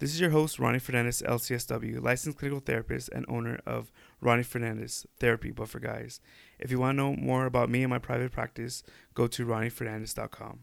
This 0.00 0.14
is 0.14 0.20
your 0.20 0.30
host, 0.30 0.60
Ronnie 0.60 0.78
Fernandez, 0.78 1.24
LCSW, 1.26 2.00
licensed 2.00 2.38
clinical 2.38 2.60
therapist 2.60 3.08
and 3.12 3.26
owner 3.28 3.58
of 3.66 3.90
Ronnie 4.20 4.44
Fernandez 4.44 5.04
Therapy, 5.18 5.50
but 5.50 5.68
for 5.68 5.80
guys. 5.80 6.20
If 6.56 6.70
you 6.70 6.78
want 6.78 6.96
to 6.96 7.02
know 7.02 7.16
more 7.16 7.46
about 7.46 7.68
me 7.68 7.82
and 7.82 7.90
my 7.90 7.98
private 7.98 8.30
practice, 8.30 8.84
go 9.14 9.26
to 9.26 9.44
ronniefernandez.com. 9.44 10.60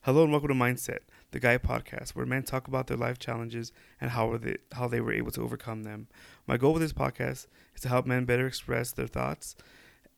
Hello 0.00 0.24
and 0.24 0.32
welcome 0.32 0.48
to 0.48 0.54
Mindset, 0.54 1.02
the 1.30 1.38
Guy 1.38 1.56
podcast, 1.56 2.16
where 2.16 2.26
men 2.26 2.42
talk 2.42 2.66
about 2.66 2.88
their 2.88 2.96
life 2.96 3.20
challenges 3.20 3.70
and 4.00 4.10
how 4.10 4.36
they, 4.36 4.56
how 4.72 4.88
they 4.88 5.00
were 5.00 5.12
able 5.12 5.30
to 5.30 5.42
overcome 5.42 5.84
them. 5.84 6.08
My 6.48 6.56
goal 6.56 6.72
with 6.72 6.82
this 6.82 6.92
podcast 6.92 7.46
is 7.76 7.82
to 7.82 7.88
help 7.88 8.06
men 8.06 8.24
better 8.24 8.48
express 8.48 8.90
their 8.90 9.06
thoughts 9.06 9.54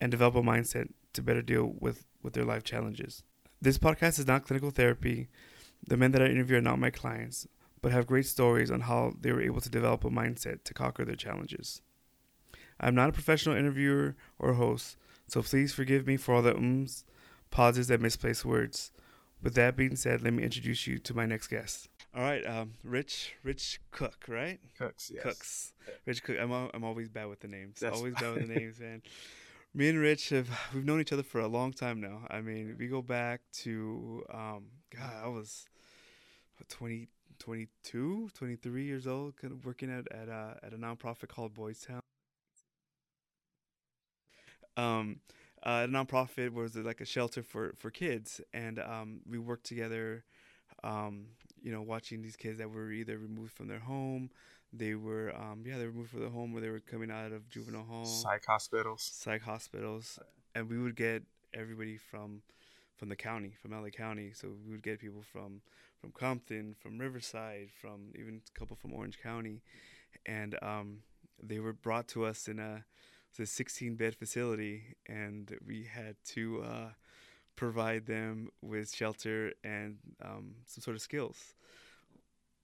and 0.01 0.09
develop 0.09 0.33
a 0.33 0.41
mindset 0.41 0.89
to 1.13 1.21
better 1.21 1.43
deal 1.43 1.75
with, 1.79 2.05
with 2.23 2.33
their 2.33 2.43
life 2.43 2.63
challenges. 2.63 3.21
This 3.61 3.77
podcast 3.77 4.17
is 4.17 4.25
not 4.25 4.47
clinical 4.47 4.71
therapy. 4.71 5.27
The 5.87 5.95
men 5.95 6.09
that 6.13 6.23
I 6.23 6.25
interview 6.25 6.57
are 6.57 6.61
not 6.61 6.79
my 6.79 6.89
clients 6.89 7.47
but 7.81 7.91
have 7.91 8.07
great 8.07 8.25
stories 8.25 8.71
on 8.71 8.81
how 8.81 9.13
they 9.19 9.31
were 9.31 9.41
able 9.41 9.61
to 9.61 9.69
develop 9.69 10.03
a 10.03 10.09
mindset 10.09 10.63
to 10.63 10.73
conquer 10.73 11.05
their 11.05 11.15
challenges. 11.15 11.81
I'm 12.79 12.95
not 12.95 13.09
a 13.09 13.13
professional 13.13 13.55
interviewer 13.55 14.15
or 14.39 14.53
host, 14.53 14.97
so 15.27 15.41
please 15.41 15.73
forgive 15.73 16.05
me 16.07 16.17
for 16.17 16.35
all 16.35 16.41
the 16.41 16.55
ums, 16.55 17.05
pauses, 17.49 17.89
and 17.89 18.01
misplaced 18.01 18.45
words. 18.45 18.91
With 19.41 19.55
that 19.55 19.75
being 19.75 19.95
said, 19.95 20.21
let 20.21 20.33
me 20.33 20.43
introduce 20.43 20.87
you 20.87 20.97
to 20.99 21.13
my 21.15 21.25
next 21.25 21.47
guest. 21.47 21.89
All 22.15 22.23
right, 22.23 22.45
um, 22.47 22.73
Rich, 22.83 23.35
Rich 23.43 23.79
Cook, 23.91 24.25
right? 24.27 24.59
Cooks, 24.77 25.11
yes. 25.13 25.23
Cooks, 25.23 25.73
Rich 26.05 26.23
Cook. 26.23 26.37
I'm 26.39 26.51
I'm 26.51 26.83
always 26.83 27.09
bad 27.09 27.27
with 27.27 27.41
the 27.41 27.47
names. 27.47 27.79
That's 27.79 27.95
always 27.95 28.15
bad 28.15 28.33
with 28.33 28.47
the 28.47 28.53
names, 28.59 28.79
man. 28.79 29.03
Me 29.75 29.89
and 29.89 29.99
Rich 29.99 30.29
have 30.29 30.49
we've 30.73 30.85
known 30.85 30.99
each 30.99 31.13
other 31.13 31.21
for 31.21 31.41
a 31.41 31.47
long 31.47 31.73
time 31.73 32.01
now. 32.01 32.21
I 32.29 32.41
mean, 32.41 32.75
we 32.79 32.87
go 32.87 33.03
back 33.03 33.41
to 33.59 34.23
um, 34.33 34.65
God, 34.95 35.13
I 35.23 35.27
was 35.27 35.65
20, 36.69 37.07
22, 37.39 38.29
23 38.33 38.83
years 38.83 39.07
old, 39.07 39.37
kind 39.37 39.53
of 39.53 39.65
working 39.65 39.89
at 39.91 40.11
at 40.11 40.27
a, 40.29 40.57
at 40.63 40.73
a 40.73 40.77
nonprofit 40.77 41.27
called 41.29 41.53
Boys 41.53 41.79
Town. 41.81 42.01
Um, 44.75 45.19
uh, 45.63 45.85
a 45.85 45.91
nonprofit 45.91 46.53
was 46.53 46.75
like 46.75 47.01
a 47.01 47.05
shelter 47.05 47.41
for 47.43 47.73
for 47.77 47.89
kids, 47.89 48.41
and 48.53 48.79
um, 48.79 49.21
we 49.29 49.39
worked 49.39 49.65
together. 49.65 50.23
Um, 50.83 51.27
you 51.61 51.71
know, 51.71 51.81
watching 51.81 52.21
these 52.21 52.35
kids 52.35 52.59
that 52.59 52.69
were 52.69 52.91
either 52.91 53.17
removed 53.17 53.53
from 53.53 53.67
their 53.67 53.79
home, 53.79 54.29
they 54.71 54.93
were 54.93 55.33
um, 55.35 55.63
yeah, 55.65 55.77
they 55.77 55.85
were 55.85 55.91
removed 55.91 56.11
from 56.11 56.19
their 56.21 56.29
home, 56.29 56.55
or 56.55 56.61
they 56.61 56.69
were 56.69 56.79
coming 56.79 57.09
out 57.09 57.31
of 57.31 57.49
juvenile 57.49 57.83
hall, 57.83 58.05
Psych 58.05 58.45
hospitals. 58.45 59.01
psych 59.01 59.41
hospitals, 59.41 60.19
and 60.53 60.69
we 60.69 60.77
would 60.77 60.95
get 60.95 61.23
everybody 61.53 61.97
from 61.97 62.41
from 62.95 63.09
the 63.09 63.15
county, 63.15 63.53
from 63.61 63.71
LA 63.71 63.89
County. 63.89 64.31
So 64.33 64.49
we 64.65 64.71
would 64.71 64.83
get 64.83 64.99
people 64.99 65.23
from 65.23 65.61
from 65.99 66.11
Compton, 66.11 66.75
from 66.79 66.97
Riverside, 66.97 67.69
from 67.81 68.11
even 68.15 68.41
a 68.55 68.59
couple 68.59 68.75
from 68.75 68.93
Orange 68.93 69.19
County, 69.21 69.61
and 70.25 70.57
um, 70.61 70.99
they 71.41 71.59
were 71.59 71.73
brought 71.73 72.07
to 72.09 72.25
us 72.25 72.47
in 72.47 72.59
a 72.59 72.85
a 73.39 73.45
16 73.45 73.95
bed 73.95 74.15
facility, 74.15 74.95
and 75.07 75.55
we 75.65 75.83
had 75.83 76.15
to 76.25 76.63
uh, 76.63 76.89
provide 77.55 78.05
them 78.05 78.49
with 78.61 78.93
shelter 78.93 79.53
and 79.63 79.97
um, 80.23 80.55
some 80.65 80.81
sort 80.81 80.95
of 80.95 81.01
skills. 81.01 81.53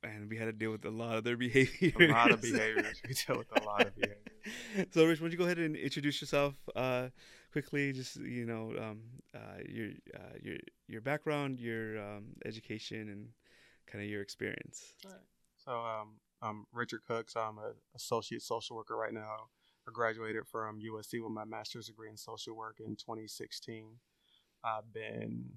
And 0.03 0.29
we 0.29 0.37
had 0.37 0.45
to 0.45 0.51
deal 0.51 0.71
with 0.71 0.85
a 0.85 0.89
lot 0.89 1.15
of 1.15 1.23
their 1.23 1.37
behaviors. 1.37 1.93
A 1.99 2.07
lot 2.07 2.31
of 2.31 2.41
behaviors. 2.41 3.01
We 3.07 3.13
deal 3.13 3.37
with 3.37 3.47
a 3.55 3.63
lot 3.63 3.87
of 3.87 3.95
behaviors. 3.95 4.32
so, 4.91 5.05
Rich, 5.05 5.19
why 5.19 5.25
don't 5.25 5.31
you 5.31 5.37
go 5.37 5.45
ahead 5.45 5.59
and 5.59 5.75
introduce 5.75 6.21
yourself 6.21 6.55
uh, 6.75 7.09
quickly? 7.51 7.93
Just 7.93 8.17
you 8.17 8.45
know, 8.45 8.73
um, 8.77 9.01
uh, 9.35 9.61
your 9.67 9.89
uh, 10.15 10.37
your 10.41 10.57
your 10.87 11.01
background, 11.01 11.59
your 11.59 11.99
um, 11.99 12.25
education, 12.45 13.09
and 13.09 13.29
kind 13.87 14.03
of 14.03 14.09
your 14.09 14.21
experience. 14.21 14.93
So 15.57 15.71
um, 15.71 16.19
I'm 16.41 16.65
Richard 16.73 17.01
Cooks. 17.07 17.35
I'm 17.35 17.57
an 17.57 17.73
associate 17.95 18.41
social 18.41 18.75
worker 18.75 18.97
right 18.97 19.13
now. 19.13 19.49
I 19.87 19.91
graduated 19.91 20.43
from 20.47 20.79
USC 20.79 21.21
with 21.21 21.31
my 21.31 21.45
master's 21.45 21.87
degree 21.87 22.09
in 22.09 22.17
social 22.17 22.55
work 22.55 22.77
in 22.79 22.95
2016. 22.95 23.85
I've 24.63 24.93
been 24.93 25.51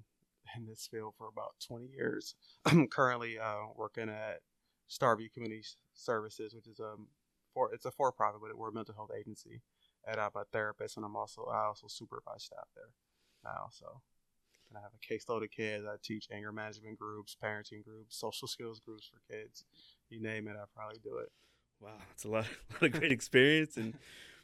in 0.55 0.65
this 0.65 0.87
field 0.89 1.13
for 1.17 1.27
about 1.27 1.55
20 1.65 1.87
years. 1.87 2.35
I'm 2.65 2.87
currently 2.87 3.39
uh, 3.39 3.67
working 3.75 4.09
at 4.09 4.41
Starview 4.89 5.31
Community 5.33 5.63
Services, 5.93 6.53
which 6.53 6.67
is 6.67 6.79
a 6.79 6.95
for 7.57 7.73
it's 7.73 7.85
a 7.85 7.91
for-profit, 7.91 8.39
but 8.41 8.55
we're 8.55 8.69
a 8.69 8.73
mental 8.73 8.93
health 8.93 9.09
agency. 9.17 9.61
And 10.05 10.21
I'm 10.21 10.29
a 10.35 10.45
therapist, 10.53 10.95
and 10.95 11.05
I'm 11.05 11.15
also 11.15 11.45
I 11.51 11.65
also 11.65 11.87
supervise 11.89 12.43
staff 12.43 12.67
there 12.75 12.91
now. 13.43 13.67
So 13.71 14.01
and 14.69 14.77
I 14.77 14.81
have 14.81 14.91
a 14.93 15.13
caseload 15.13 15.43
of 15.43 15.51
kids. 15.51 15.85
I 15.85 15.95
teach 16.03 16.27
anger 16.31 16.51
management 16.51 16.99
groups, 16.99 17.35
parenting 17.43 17.83
groups, 17.83 18.15
social 18.15 18.47
skills 18.47 18.79
groups 18.79 19.09
for 19.11 19.33
kids. 19.33 19.65
You 20.09 20.21
name 20.21 20.47
it, 20.47 20.55
I 20.55 20.65
probably 20.75 20.99
do 21.03 21.17
it. 21.17 21.31
Wow, 21.79 21.91
it's 22.11 22.25
a 22.25 22.29
lot, 22.29 22.45
a 22.69 22.73
lot 22.73 22.83
of 22.83 22.99
great 22.99 23.11
experience, 23.11 23.77
and 23.77 23.95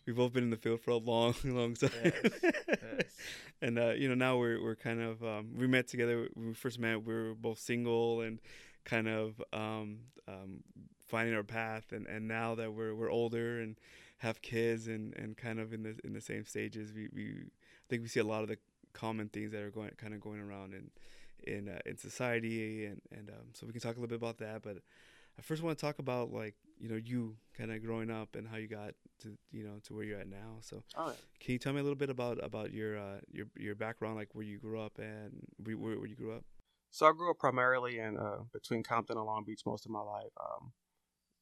we've 0.05 0.15
both 0.15 0.33
been 0.33 0.43
in 0.43 0.49
the 0.49 0.57
field 0.57 0.81
for 0.81 0.91
a 0.91 0.97
long, 0.97 1.35
long 1.43 1.75
time. 1.75 1.91
Yes, 2.03 2.13
yes. 2.41 3.03
and 3.61 3.77
uh, 3.77 3.91
you 3.91 4.09
know, 4.09 4.15
now 4.15 4.37
we're 4.37 4.61
we're 4.61 4.75
kind 4.75 5.01
of 5.01 5.23
um, 5.23 5.51
we 5.55 5.67
met 5.67 5.87
together. 5.87 6.29
When 6.33 6.47
we 6.47 6.53
first 6.53 6.79
met, 6.79 7.03
we 7.03 7.13
were 7.13 7.35
both 7.35 7.59
single 7.59 8.21
and 8.21 8.39
kind 8.85 9.07
of 9.07 9.41
um, 9.53 9.99
um, 10.27 10.63
finding 11.07 11.35
our 11.35 11.43
path. 11.43 11.91
And, 11.91 12.07
and 12.07 12.27
now 12.27 12.55
that 12.55 12.73
we're 12.73 12.95
we're 12.95 13.11
older 13.11 13.59
and 13.59 13.77
have 14.19 14.41
kids 14.41 14.87
and, 14.87 15.13
and 15.15 15.35
kind 15.37 15.59
of 15.59 15.73
in 15.73 15.83
the 15.83 15.95
in 16.03 16.13
the 16.13 16.21
same 16.21 16.45
stages, 16.45 16.93
we, 16.93 17.09
we 17.13 17.23
I 17.43 17.85
think 17.89 18.01
we 18.01 18.07
see 18.07 18.19
a 18.19 18.25
lot 18.25 18.43
of 18.43 18.49
the 18.49 18.57
common 18.93 19.29
things 19.29 19.51
that 19.51 19.61
are 19.61 19.71
going 19.71 19.91
kind 19.97 20.13
of 20.13 20.21
going 20.21 20.39
around 20.39 20.73
in 20.73 20.91
in 21.45 21.69
uh, 21.69 21.79
in 21.85 21.97
society, 21.97 22.85
and 22.85 23.01
and 23.11 23.29
um, 23.29 23.47
so 23.53 23.65
we 23.65 23.73
can 23.73 23.81
talk 23.81 23.97
a 23.97 23.99
little 23.99 24.07
bit 24.07 24.21
about 24.21 24.37
that, 24.39 24.61
but. 24.61 24.77
I 25.35 25.41
first 25.41 25.63
want 25.63 25.75
to 25.75 25.83
talk 25.83 25.97
about 25.97 26.31
like 26.31 26.53
you 26.77 26.87
know 26.89 26.95
you 26.95 27.35
kind 27.57 27.71
of 27.71 27.83
growing 27.83 28.11
up 28.11 28.35
and 28.35 28.47
how 28.47 28.57
you 28.57 28.67
got 28.67 28.93
to 29.21 29.37
you 29.51 29.63
know 29.63 29.79
to 29.85 29.93
where 29.95 30.03
you're 30.03 30.19
at 30.19 30.27
now. 30.27 30.57
So 30.61 30.83
Oh, 30.95 31.13
can 31.39 31.53
you 31.53 31.59
tell 31.59 31.73
me 31.73 31.79
a 31.79 31.83
little 31.83 31.97
bit 31.97 32.09
about 32.09 32.43
about 32.43 32.71
your 32.71 32.97
uh, 32.97 33.19
your 33.31 33.47
your 33.57 33.75
background, 33.75 34.15
like 34.15 34.29
where 34.33 34.45
you 34.45 34.59
grew 34.59 34.79
up 34.79 34.99
and 34.99 35.41
where, 35.57 35.75
where, 35.75 35.97
where 35.97 36.07
you 36.07 36.15
grew 36.15 36.33
up? 36.35 36.43
So 36.91 37.07
I 37.07 37.11
grew 37.11 37.31
up 37.31 37.39
primarily 37.39 37.97
in 37.97 38.17
uh, 38.17 38.43
between 38.53 38.83
Compton 38.83 39.17
and 39.17 39.25
Long 39.25 39.43
Beach 39.43 39.61
most 39.65 39.85
of 39.85 39.91
my 39.91 40.01
life. 40.01 40.31
Um, 40.39 40.71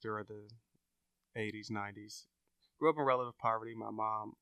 during 0.01 0.25
the 0.27 1.39
80s, 1.39 1.71
90s, 1.71 2.25
grew 2.79 2.89
up 2.89 2.97
in 2.97 3.03
relative 3.03 3.37
poverty. 3.37 3.73
My 3.75 3.91
mom 3.91 4.33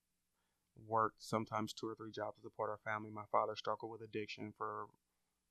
worked 0.88 1.22
sometimes 1.22 1.74
two 1.74 1.88
or 1.88 1.96
three 1.96 2.12
jobs 2.12 2.38
to 2.38 2.44
support 2.44 2.70
our 2.70 2.80
family. 2.84 3.10
My 3.12 3.26
father 3.32 3.56
struggled 3.56 3.92
with 3.92 4.02
addiction 4.02 4.54
for 4.58 4.86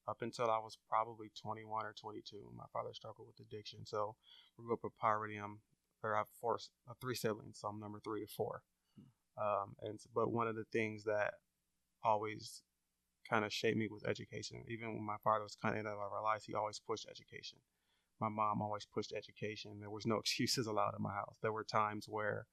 up 0.08 0.22
until 0.22 0.50
I 0.50 0.58
was 0.58 0.78
probably 0.88 1.30
21 1.41 1.84
or 1.84 1.92
22. 1.92 2.36
My 2.56 2.64
father 2.72 2.94
struggled 2.94 3.28
with 3.28 3.46
addiction, 3.46 3.84
so 3.84 4.16
we 4.58 4.64
grew 4.64 4.74
up 4.74 4.80
in 4.84 4.91
poverty. 4.98 5.36
I'm 5.36 5.60
or 6.02 6.14
I 6.14 6.19
have 6.19 6.28
four, 6.40 6.58
uh, 6.88 6.94
three 7.00 7.14
siblings, 7.14 7.58
so 7.60 7.69
I'm 7.69 7.80
number 7.80 7.98
three 8.00 8.22
of 8.22 8.30
four. 8.30 8.62
Um, 9.36 9.75
and 9.82 9.98
but 10.14 10.32
one 10.32 10.48
of 10.48 10.56
the 10.56 10.64
things 10.72 11.04
that 11.04 11.34
always 12.02 12.62
kind 13.28 13.44
of 13.44 13.52
shaped 13.52 13.76
me 13.76 13.88
was 13.88 14.04
education. 14.04 14.64
Even 14.69 14.94
when 14.94 15.04
my 15.04 15.16
father 15.22 15.42
was 15.44 15.56
kind 15.60 15.75
of 15.75 15.80
in 15.80 15.86
and 15.86 15.94
out 15.94 16.06
of 16.06 16.12
our 16.12 16.22
lives, 16.22 16.44
he 16.44 16.54
always 16.54 16.78
pushed 16.78 17.06
education. 17.10 17.58
My 18.21 18.29
mom 18.29 18.62
always 18.62 18.87
pushed 18.87 19.12
education. 19.12 19.79
There 19.81 19.91
was 19.91 20.06
no 20.06 20.17
excuses 20.21 20.67
allowed 20.67 20.95
in 20.97 21.03
my 21.03 21.15
house. 21.15 21.37
There 21.43 21.53
were 21.53 21.65
times 21.65 22.06
where 22.09 22.47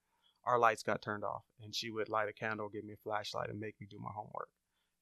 our 0.46 0.60
lights 0.60 0.84
got 0.84 1.02
turned 1.02 1.24
off, 1.24 1.44
and 1.62 1.74
she 1.74 1.90
would 1.90 2.08
light 2.08 2.30
a 2.30 2.34
candle, 2.34 2.70
give 2.70 2.84
me 2.84 2.94
a 2.94 3.04
flashlight, 3.04 3.50
and 3.50 3.60
make 3.60 3.76
me 3.82 3.88
do 3.90 3.98
my 4.00 4.12
homework. 4.14 4.50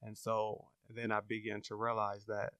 And 0.02 0.16
so 0.16 0.68
then 0.88 1.12
I 1.12 1.20
began 1.20 1.60
to 1.62 1.76
realize 1.76 2.24
that 2.26 2.54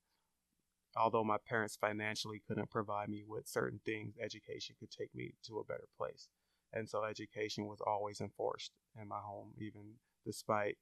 although 0.97 1.25
my 1.25 1.39
parents 1.49 1.77
financially 1.77 2.43
couldn't 2.47 2.71
provide 2.71 3.09
me 3.09 3.25
with 3.27 3.49
certain 3.49 3.81
things, 3.85 4.17
education 4.23 4.77
could 4.79 4.91
take 4.91 5.15
me 5.15 5.35
to 5.47 5.59
a 5.59 5.65
better 5.65 5.89
place. 5.97 6.29
And 6.73 6.89
so 6.89 7.05
education 7.05 7.67
was 7.67 7.81
always 7.87 8.21
enforced 8.21 8.73
in 9.01 9.09
my 9.09 9.19
home, 9.19 9.53
even 9.59 9.95
despite 10.27 10.77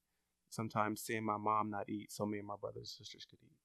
sometimes 0.50 1.02
seeing 1.02 1.24
my 1.24 1.36
mom 1.36 1.70
not 1.70 1.88
eat 1.88 2.12
so 2.12 2.26
me 2.26 2.38
and 2.38 2.46
my 2.46 2.56
brothers 2.60 2.96
and 2.98 3.06
sisters 3.06 3.26
could 3.28 3.38
eat. 3.42 3.61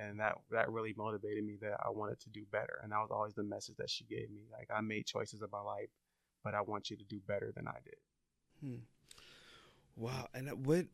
And 0.00 0.18
that 0.18 0.36
that 0.50 0.70
really 0.70 0.94
motivated 0.96 1.44
me 1.44 1.56
that 1.60 1.76
I 1.84 1.90
wanted 1.90 2.20
to 2.20 2.30
do 2.30 2.44
better. 2.50 2.80
And 2.82 2.92
that 2.92 2.98
was 2.98 3.10
always 3.10 3.34
the 3.34 3.42
message 3.42 3.76
that 3.76 3.90
she 3.90 4.04
gave 4.04 4.30
me. 4.30 4.42
Like 4.50 4.68
I 4.74 4.80
made 4.80 5.06
choices 5.06 5.42
about 5.42 5.64
my 5.64 5.72
life, 5.72 5.90
but 6.42 6.54
I 6.54 6.62
want 6.62 6.90
you 6.90 6.96
to 6.96 7.04
do 7.04 7.20
better 7.26 7.52
than 7.54 7.68
I 7.68 7.76
did. 7.84 7.96
Hmm. 8.60 8.80
Wow, 9.96 10.28
and 10.32 10.48
what 10.64 10.86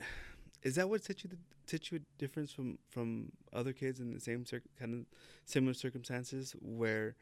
is 0.63 0.75
that? 0.75 0.89
What 0.89 1.05
set 1.05 1.23
you 1.23 1.31
the, 1.31 1.39
set 1.67 1.91
you 1.91 1.99
a 1.99 2.19
difference 2.19 2.51
from 2.51 2.79
from 2.91 3.31
other 3.53 3.73
kids 3.73 4.01
in 4.01 4.13
the 4.13 4.21
same 4.21 4.45
cir- 4.45 4.63
kind 4.79 4.95
of 4.95 5.07
similar 5.45 5.75
circumstances 5.75 6.57
where 6.61 7.15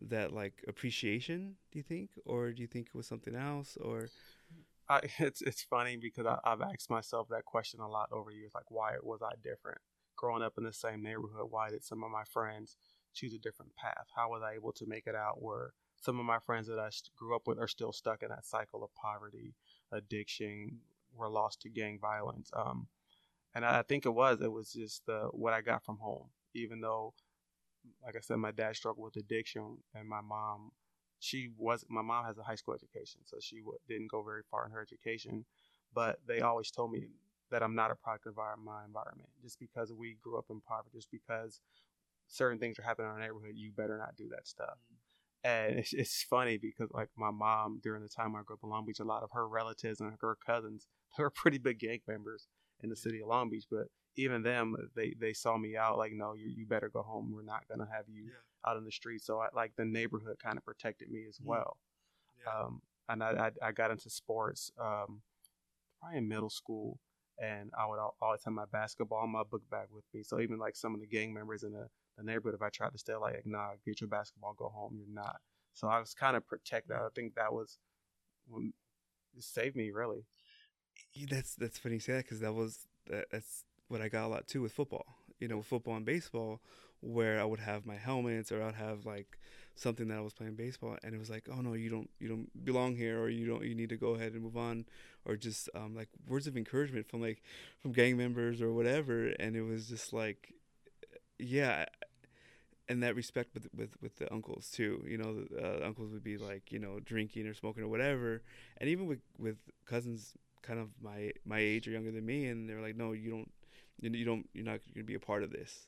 that 0.00 0.32
like 0.32 0.64
appreciation? 0.66 1.54
Do 1.70 1.78
you 1.78 1.82
think, 1.84 2.10
or 2.24 2.52
do 2.52 2.62
you 2.62 2.66
think 2.66 2.88
it 2.88 2.94
was 2.94 3.06
something 3.06 3.36
else, 3.36 3.76
or 3.80 4.08
I, 4.88 5.00
it's 5.18 5.42
it's 5.42 5.62
funny 5.62 5.96
because 5.96 6.26
I, 6.26 6.38
I've 6.44 6.62
asked 6.62 6.90
myself 6.90 7.28
that 7.30 7.44
question 7.44 7.80
a 7.80 7.88
lot 7.88 8.08
over 8.12 8.30
years. 8.30 8.52
Like, 8.54 8.70
why 8.70 8.94
was 9.02 9.20
I 9.22 9.32
different? 9.42 9.78
Growing 10.18 10.42
up 10.42 10.58
in 10.58 10.64
the 10.64 10.72
same 10.72 11.02
neighborhood, 11.02 11.46
why 11.48 11.70
did 11.70 11.84
some 11.84 12.02
of 12.02 12.10
my 12.10 12.24
friends 12.24 12.76
choose 13.14 13.32
a 13.34 13.38
different 13.38 13.74
path? 13.76 14.08
How 14.16 14.30
was 14.30 14.42
I 14.42 14.54
able 14.54 14.72
to 14.72 14.86
make 14.86 15.06
it 15.06 15.14
out 15.14 15.40
where 15.40 15.72
some 16.00 16.18
of 16.18 16.26
my 16.26 16.40
friends 16.40 16.66
that 16.66 16.78
I 16.78 16.90
grew 17.16 17.36
up 17.36 17.46
with 17.46 17.58
are 17.58 17.68
still 17.68 17.92
stuck 17.92 18.22
in 18.24 18.28
that 18.30 18.44
cycle 18.44 18.82
of 18.82 18.94
poverty, 18.94 19.54
addiction, 19.92 20.80
were 21.14 21.28
lost 21.28 21.62
to 21.62 21.68
gang 21.70 22.00
violence. 22.00 22.50
Um, 22.52 22.88
and 23.54 23.64
I 23.64 23.82
think 23.82 24.06
it 24.06 24.10
was 24.10 24.40
it 24.40 24.52
was 24.52 24.72
just 24.72 25.06
the 25.06 25.28
what 25.32 25.52
I 25.54 25.60
got 25.60 25.84
from 25.84 25.98
home. 25.98 26.26
Even 26.54 26.80
though 26.80 27.14
like 28.04 28.16
I 28.16 28.20
said, 28.20 28.36
my 28.38 28.52
dad 28.52 28.76
struggled 28.76 29.04
with 29.04 29.16
addiction, 29.24 29.78
and 29.94 30.08
my 30.08 30.20
mom, 30.20 30.72
she 31.20 31.50
was 31.56 31.84
my 31.88 32.02
mom 32.02 32.24
has 32.26 32.38
a 32.38 32.42
high 32.42 32.56
school 32.56 32.74
education, 32.74 33.20
so 33.24 33.38
she 33.40 33.60
w- 33.60 33.78
didn't 33.88 34.10
go 34.10 34.22
very 34.22 34.42
far 34.50 34.66
in 34.66 34.72
her 34.72 34.82
education. 34.82 35.44
But 35.94 36.20
they 36.26 36.40
always 36.40 36.70
told 36.70 36.92
me 36.92 37.08
that 37.50 37.62
I'm 37.62 37.74
not 37.74 37.90
a 37.90 37.94
product 37.94 38.26
of 38.26 38.38
our, 38.38 38.56
my 38.56 38.84
environment. 38.84 39.28
Just 39.42 39.58
because 39.58 39.92
we 39.92 40.16
grew 40.22 40.38
up 40.38 40.46
in 40.50 40.60
poverty, 40.60 40.90
just 40.94 41.10
because 41.10 41.60
certain 42.28 42.58
things 42.58 42.78
are 42.78 42.82
happening 42.82 43.08
in 43.08 43.14
our 43.14 43.20
neighborhood, 43.20 43.52
you 43.54 43.72
better 43.72 43.98
not 43.98 44.16
do 44.16 44.28
that 44.30 44.46
stuff. 44.46 44.78
Mm-hmm. 44.92 44.94
And 45.44 45.78
it's, 45.78 45.92
it's 45.92 46.22
funny 46.22 46.58
because 46.58 46.88
like 46.92 47.08
my 47.16 47.30
mom 47.30 47.80
during 47.82 48.02
the 48.02 48.08
time 48.08 48.34
I 48.34 48.42
grew 48.44 48.54
up 48.56 48.60
in 48.62 48.70
Long 48.70 48.84
Beach, 48.84 49.00
a 49.00 49.04
lot 49.04 49.22
of 49.22 49.30
her 49.32 49.48
relatives 49.48 50.00
and 50.00 50.12
her 50.20 50.36
cousins, 50.44 50.86
they 51.16 51.22
were 51.22 51.30
pretty 51.30 51.58
big 51.58 51.78
gang 51.78 52.00
members 52.06 52.48
in 52.82 52.90
the 52.90 52.96
city 52.96 53.20
of 53.20 53.28
Long 53.28 53.50
Beach. 53.50 53.66
But 53.70 53.86
even 54.16 54.42
them, 54.42 54.76
they 54.96 55.14
they 55.18 55.32
saw 55.32 55.56
me 55.56 55.76
out 55.76 55.96
like, 55.96 56.12
no, 56.12 56.34
you 56.34 56.48
you 56.48 56.66
better 56.66 56.88
go 56.88 57.02
home. 57.02 57.32
We're 57.32 57.42
not 57.42 57.62
gonna 57.68 57.88
have 57.90 58.06
you 58.08 58.24
yeah. 58.24 58.70
out 58.70 58.76
in 58.76 58.84
the 58.84 58.90
street. 58.90 59.22
So 59.22 59.38
I, 59.38 59.48
like 59.54 59.72
the 59.76 59.84
neighborhood 59.84 60.38
kind 60.42 60.58
of 60.58 60.64
protected 60.64 61.10
me 61.10 61.24
as 61.28 61.38
mm. 61.38 61.46
well. 61.46 61.76
Yeah. 62.44 62.64
Um, 62.64 62.82
and 63.08 63.22
I, 63.22 63.50
I, 63.62 63.68
I 63.68 63.72
got 63.72 63.90
into 63.90 64.10
sports 64.10 64.70
um, 64.78 65.22
probably 66.00 66.18
in 66.18 66.28
middle 66.28 66.50
school, 66.50 66.98
and 67.40 67.70
I 67.78 67.86
would 67.86 67.98
always 68.20 68.42
have 68.44 68.54
my 68.54 68.64
basketball 68.72 69.26
my 69.26 69.42
book 69.44 69.62
bag 69.70 69.88
with 69.92 70.04
me. 70.12 70.22
So 70.22 70.40
even 70.40 70.58
like 70.58 70.76
some 70.76 70.94
of 70.94 71.00
the 71.00 71.06
gang 71.06 71.32
members 71.32 71.62
in 71.62 71.72
the, 71.72 71.88
the 72.16 72.24
neighborhood, 72.24 72.54
if 72.54 72.62
I 72.62 72.68
tried 72.68 72.92
to 72.92 72.98
stay 72.98 73.14
like, 73.14 73.42
nah, 73.44 73.70
get 73.84 74.00
your 74.00 74.08
basketball, 74.08 74.54
go 74.54 74.68
home, 74.68 74.96
you're 74.98 75.14
not. 75.14 75.36
So 75.74 75.88
I 75.88 76.00
was 76.00 76.14
kind 76.14 76.36
of 76.36 76.46
protected. 76.46 76.96
I 76.96 77.08
think 77.14 77.34
that 77.34 77.52
was 77.52 77.78
it 78.50 79.44
saved 79.44 79.76
me 79.76 79.90
really. 79.90 80.24
That's 81.30 81.54
that's 81.54 81.78
funny 81.78 81.96
you 81.96 82.00
say 82.00 82.14
that 82.14 82.24
because 82.24 82.40
that 82.40 82.54
was 82.54 82.86
that, 83.08 83.26
that's 83.30 83.64
what 83.88 84.00
I 84.00 84.08
got 84.08 84.26
a 84.26 84.28
lot 84.28 84.46
too 84.48 84.62
with 84.62 84.72
football. 84.72 85.06
You 85.38 85.46
know, 85.48 85.58
with 85.58 85.66
football 85.66 85.96
and 85.96 86.04
baseball, 86.04 86.60
where 87.00 87.40
I 87.40 87.44
would 87.44 87.60
have 87.60 87.86
my 87.86 87.96
helmets 87.96 88.50
or 88.52 88.62
I'd 88.62 88.74
have 88.74 89.06
like 89.06 89.38
something 89.74 90.08
that 90.08 90.18
I 90.18 90.20
was 90.20 90.32
playing 90.32 90.54
baseball, 90.56 90.96
and 91.02 91.14
it 91.14 91.18
was 91.18 91.30
like, 91.30 91.48
oh 91.50 91.60
no, 91.60 91.74
you 91.74 91.88
don't 91.88 92.10
you 92.18 92.28
don't 92.28 92.64
belong 92.64 92.96
here, 92.96 93.20
or 93.20 93.28
you 93.28 93.46
don't 93.46 93.64
you 93.64 93.74
need 93.74 93.88
to 93.90 93.96
go 93.96 94.14
ahead 94.14 94.32
and 94.32 94.42
move 94.42 94.56
on, 94.56 94.84
or 95.24 95.36
just 95.36 95.68
um, 95.74 95.94
like 95.94 96.08
words 96.28 96.46
of 96.46 96.56
encouragement 96.56 97.08
from 97.08 97.20
like 97.20 97.42
from 97.80 97.92
gang 97.92 98.16
members 98.16 98.60
or 98.60 98.72
whatever, 98.72 99.28
and 99.38 99.56
it 99.56 99.62
was 99.62 99.88
just 99.88 100.12
like, 100.12 100.54
yeah. 101.38 101.86
And 102.90 103.02
that 103.02 103.14
respect 103.14 103.52
with 103.52 103.68
with 103.76 104.00
with 104.00 104.16
the 104.16 104.32
uncles 104.32 104.70
too, 104.70 105.04
you 105.06 105.18
know, 105.18 105.44
uh, 105.62 105.84
uncles 105.84 106.10
would 106.10 106.24
be 106.24 106.38
like, 106.38 106.72
you 106.72 106.78
know, 106.78 107.00
drinking 107.00 107.46
or 107.46 107.52
smoking 107.52 107.82
or 107.82 107.88
whatever, 107.88 108.42
and 108.78 108.88
even 108.88 109.06
with 109.06 109.20
with 109.38 109.58
cousins, 109.84 110.32
kind 110.62 110.80
of 110.80 110.88
my 111.02 111.32
my 111.44 111.58
age 111.58 111.86
or 111.86 111.90
younger 111.90 112.10
than 112.10 112.24
me, 112.24 112.46
and 112.46 112.68
they're 112.68 112.80
like, 112.80 112.96
no, 112.96 113.12
you 113.12 113.30
don't 113.30 113.50
you 114.00 114.24
don't 114.24 114.48
you're 114.54 114.64
not 114.64 114.80
going 114.94 114.94
to 114.96 115.02
be 115.04 115.14
a 115.14 115.20
part 115.20 115.42
of 115.42 115.50
this 115.50 115.86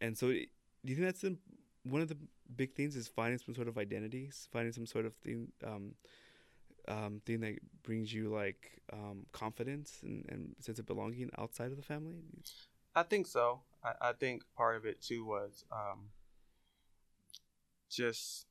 and 0.00 0.16
so 0.16 0.28
do 0.28 0.44
you 0.84 0.94
think 0.94 1.06
that's 1.06 1.20
the, 1.22 1.36
one 1.84 2.00
of 2.00 2.08
the 2.08 2.16
big 2.56 2.74
things 2.74 2.96
is 2.96 3.08
finding 3.08 3.38
some 3.38 3.54
sort 3.54 3.68
of 3.68 3.76
identity 3.78 4.30
finding 4.52 4.72
some 4.72 4.86
sort 4.86 5.06
of 5.06 5.14
thing 5.16 5.48
um, 5.66 5.94
um, 6.88 7.20
thing 7.24 7.40
that 7.40 7.58
brings 7.82 8.12
you 8.12 8.28
like 8.28 8.80
um, 8.92 9.26
confidence 9.32 9.98
and, 10.02 10.24
and 10.28 10.54
sense 10.60 10.78
of 10.78 10.86
belonging 10.86 11.30
outside 11.38 11.70
of 11.70 11.76
the 11.76 11.82
family? 11.82 12.16
I 12.96 13.02
think 13.02 13.26
so. 13.26 13.60
I, 13.84 14.08
I 14.08 14.12
think 14.12 14.42
part 14.56 14.76
of 14.76 14.86
it 14.86 15.00
too 15.02 15.24
was 15.24 15.64
um, 15.70 16.08
just 17.90 18.46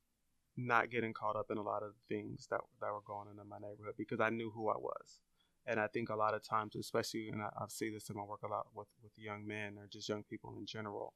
not 0.56 0.90
getting 0.90 1.12
caught 1.12 1.36
up 1.36 1.50
in 1.50 1.58
a 1.58 1.62
lot 1.62 1.82
of 1.82 1.92
things 2.08 2.46
that, 2.50 2.60
that 2.80 2.92
were 2.92 3.02
going 3.04 3.28
on 3.28 3.38
in 3.40 3.48
my 3.48 3.58
neighborhood 3.58 3.94
because 3.96 4.18
i 4.20 4.28
knew 4.30 4.50
who 4.50 4.68
i 4.68 4.76
was. 4.76 5.20
And 5.66 5.78
I 5.78 5.86
think 5.86 6.08
a 6.08 6.16
lot 6.16 6.32
of 6.32 6.42
times, 6.42 6.76
especially, 6.76 7.28
and 7.28 7.42
I, 7.42 7.50
I 7.60 7.64
see 7.68 7.90
this 7.90 8.08
in 8.08 8.16
my 8.16 8.22
work 8.22 8.40
a 8.42 8.48
lot 8.48 8.68
with, 8.74 8.88
with 9.02 9.12
young 9.18 9.46
men 9.46 9.76
or 9.76 9.86
just 9.86 10.08
young 10.08 10.22
people 10.22 10.56
in 10.58 10.64
general, 10.64 11.12